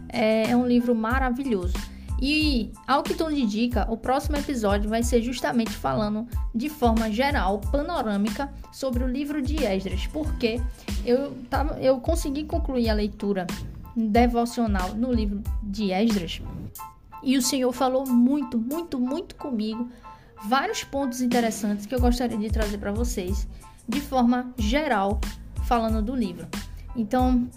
é, 0.09 0.51
é 0.51 0.57
um 0.57 0.66
livro 0.66 0.94
maravilhoso. 0.94 1.75
E 2.20 2.70
ao 2.87 3.03
que 3.03 3.14
tudo 3.14 3.33
indica, 3.33 3.85
o 3.90 3.96
próximo 3.96 4.37
episódio 4.37 4.88
vai 4.88 5.03
ser 5.03 5.22
justamente 5.22 5.72
falando 5.72 6.27
de 6.55 6.68
forma 6.68 7.11
geral, 7.11 7.61
panorâmica, 7.61 8.53
sobre 8.72 9.03
o 9.03 9.09
livro 9.09 9.42
de 9.42 9.64
Esdras, 9.64 10.07
porque 10.07 10.61
eu, 11.05 11.33
tava, 11.51 11.81
eu 11.81 11.98
consegui 11.98 12.44
concluir 12.44 12.88
a 12.88 12.94
leitura 12.94 13.46
devocional 13.96 14.94
no 14.94 15.12
livro 15.12 15.42
de 15.62 15.90
Esdras 15.90 16.40
e 17.22 17.37
o 17.37 17.42
Senhor 17.42 17.72
falou 17.72 18.07
muito, 18.07 18.59
muito, 18.59 18.98
muito 18.98 19.37
comigo. 19.37 19.88
Vários 20.44 20.83
pontos 20.83 21.20
interessantes 21.20 21.87
que 21.87 21.94
eu 21.94 22.00
gostaria 22.00 22.37
de 22.37 22.50
trazer 22.50 22.78
para 22.78 22.92
vocês, 22.92 23.46
de 23.88 24.00
forma 24.00 24.52
geral, 24.59 25.20
falando 25.64 26.02
do 26.02 26.14
livro. 26.14 26.46
Então, 26.96 27.48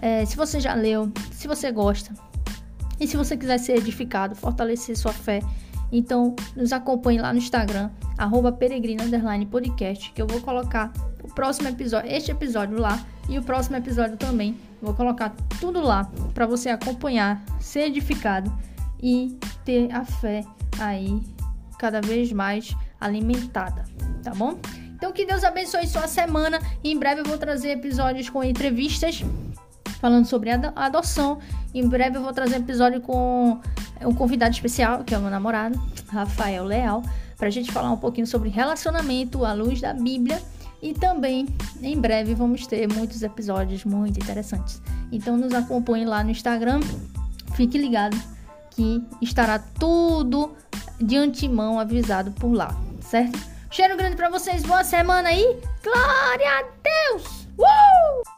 é, 0.00 0.24
se 0.24 0.36
você 0.36 0.60
já 0.60 0.74
leu, 0.74 1.10
se 1.32 1.48
você 1.48 1.72
gosta, 1.72 2.12
e 3.00 3.06
se 3.06 3.16
você 3.16 3.36
quiser 3.36 3.58
ser 3.58 3.76
edificado, 3.76 4.34
fortalecer 4.34 4.96
sua 4.96 5.12
fé, 5.12 5.40
então 5.90 6.34
nos 6.56 6.72
acompanhe 6.72 7.20
lá 7.20 7.32
no 7.32 7.38
Instagram, 7.38 7.90
arroba 8.16 8.52
podcast, 8.52 10.12
que 10.12 10.20
eu 10.20 10.26
vou 10.26 10.40
colocar 10.40 10.92
o 11.22 11.28
próximo 11.28 11.68
episódio, 11.68 12.10
este 12.10 12.30
episódio 12.30 12.78
lá 12.78 13.04
e 13.28 13.38
o 13.38 13.42
próximo 13.42 13.76
episódio 13.76 14.16
também. 14.16 14.56
Vou 14.80 14.94
colocar 14.94 15.34
tudo 15.60 15.80
lá 15.80 16.10
para 16.34 16.46
você 16.46 16.68
acompanhar, 16.68 17.42
ser 17.60 17.86
edificado 17.86 18.52
e 19.02 19.38
ter 19.64 19.90
a 19.92 20.04
fé 20.04 20.44
aí 20.78 21.20
cada 21.84 22.00
vez 22.00 22.32
mais 22.32 22.74
alimentada, 22.98 23.84
tá 24.22 24.30
bom? 24.34 24.58
Então 24.94 25.12
que 25.12 25.26
Deus 25.26 25.44
abençoe 25.44 25.86
sua 25.86 26.08
semana. 26.08 26.58
E 26.82 26.90
em 26.90 26.98
breve 26.98 27.20
eu 27.20 27.26
vou 27.26 27.36
trazer 27.36 27.72
episódios 27.72 28.30
com 28.30 28.42
entrevistas 28.42 29.22
falando 30.00 30.24
sobre 30.24 30.48
a 30.50 30.72
adoção. 30.76 31.40
Em 31.74 31.86
breve 31.86 32.16
eu 32.16 32.22
vou 32.22 32.32
trazer 32.32 32.54
um 32.56 32.60
episódio 32.60 33.02
com 33.02 33.60
um 34.00 34.14
convidado 34.14 34.54
especial, 34.54 35.04
que 35.04 35.14
é 35.14 35.18
o 35.18 35.20
meu 35.20 35.28
namorado, 35.28 35.78
Rafael 36.08 36.64
Leal, 36.64 37.02
para 37.36 37.48
a 37.48 37.50
gente 37.50 37.70
falar 37.70 37.92
um 37.92 37.98
pouquinho 37.98 38.26
sobre 38.26 38.48
relacionamento 38.48 39.44
à 39.44 39.52
luz 39.52 39.82
da 39.82 39.92
Bíblia. 39.92 40.40
E 40.80 40.94
também, 40.94 41.46
em 41.82 42.00
breve, 42.00 42.34
vamos 42.34 42.66
ter 42.66 42.90
muitos 42.90 43.22
episódios 43.22 43.84
muito 43.84 44.18
interessantes. 44.18 44.80
Então, 45.12 45.36
nos 45.36 45.52
acompanhe 45.52 46.06
lá 46.06 46.24
no 46.24 46.30
Instagram. 46.30 46.80
Fique 47.54 47.76
ligado 47.76 48.16
que 48.74 49.02
estará 49.20 49.58
tudo 49.58 50.54
de 51.00 51.16
antemão 51.16 51.78
avisado 51.78 52.30
por 52.32 52.52
lá, 52.52 52.74
certo? 53.00 53.38
Cheiro 53.70 53.96
grande 53.96 54.16
para 54.16 54.28
vocês, 54.28 54.62
boa 54.62 54.84
semana 54.84 55.28
aí. 55.28 55.60
Glória 55.82 56.50
a 56.50 56.64
Deus! 56.82 57.48
Uh! 57.58 58.33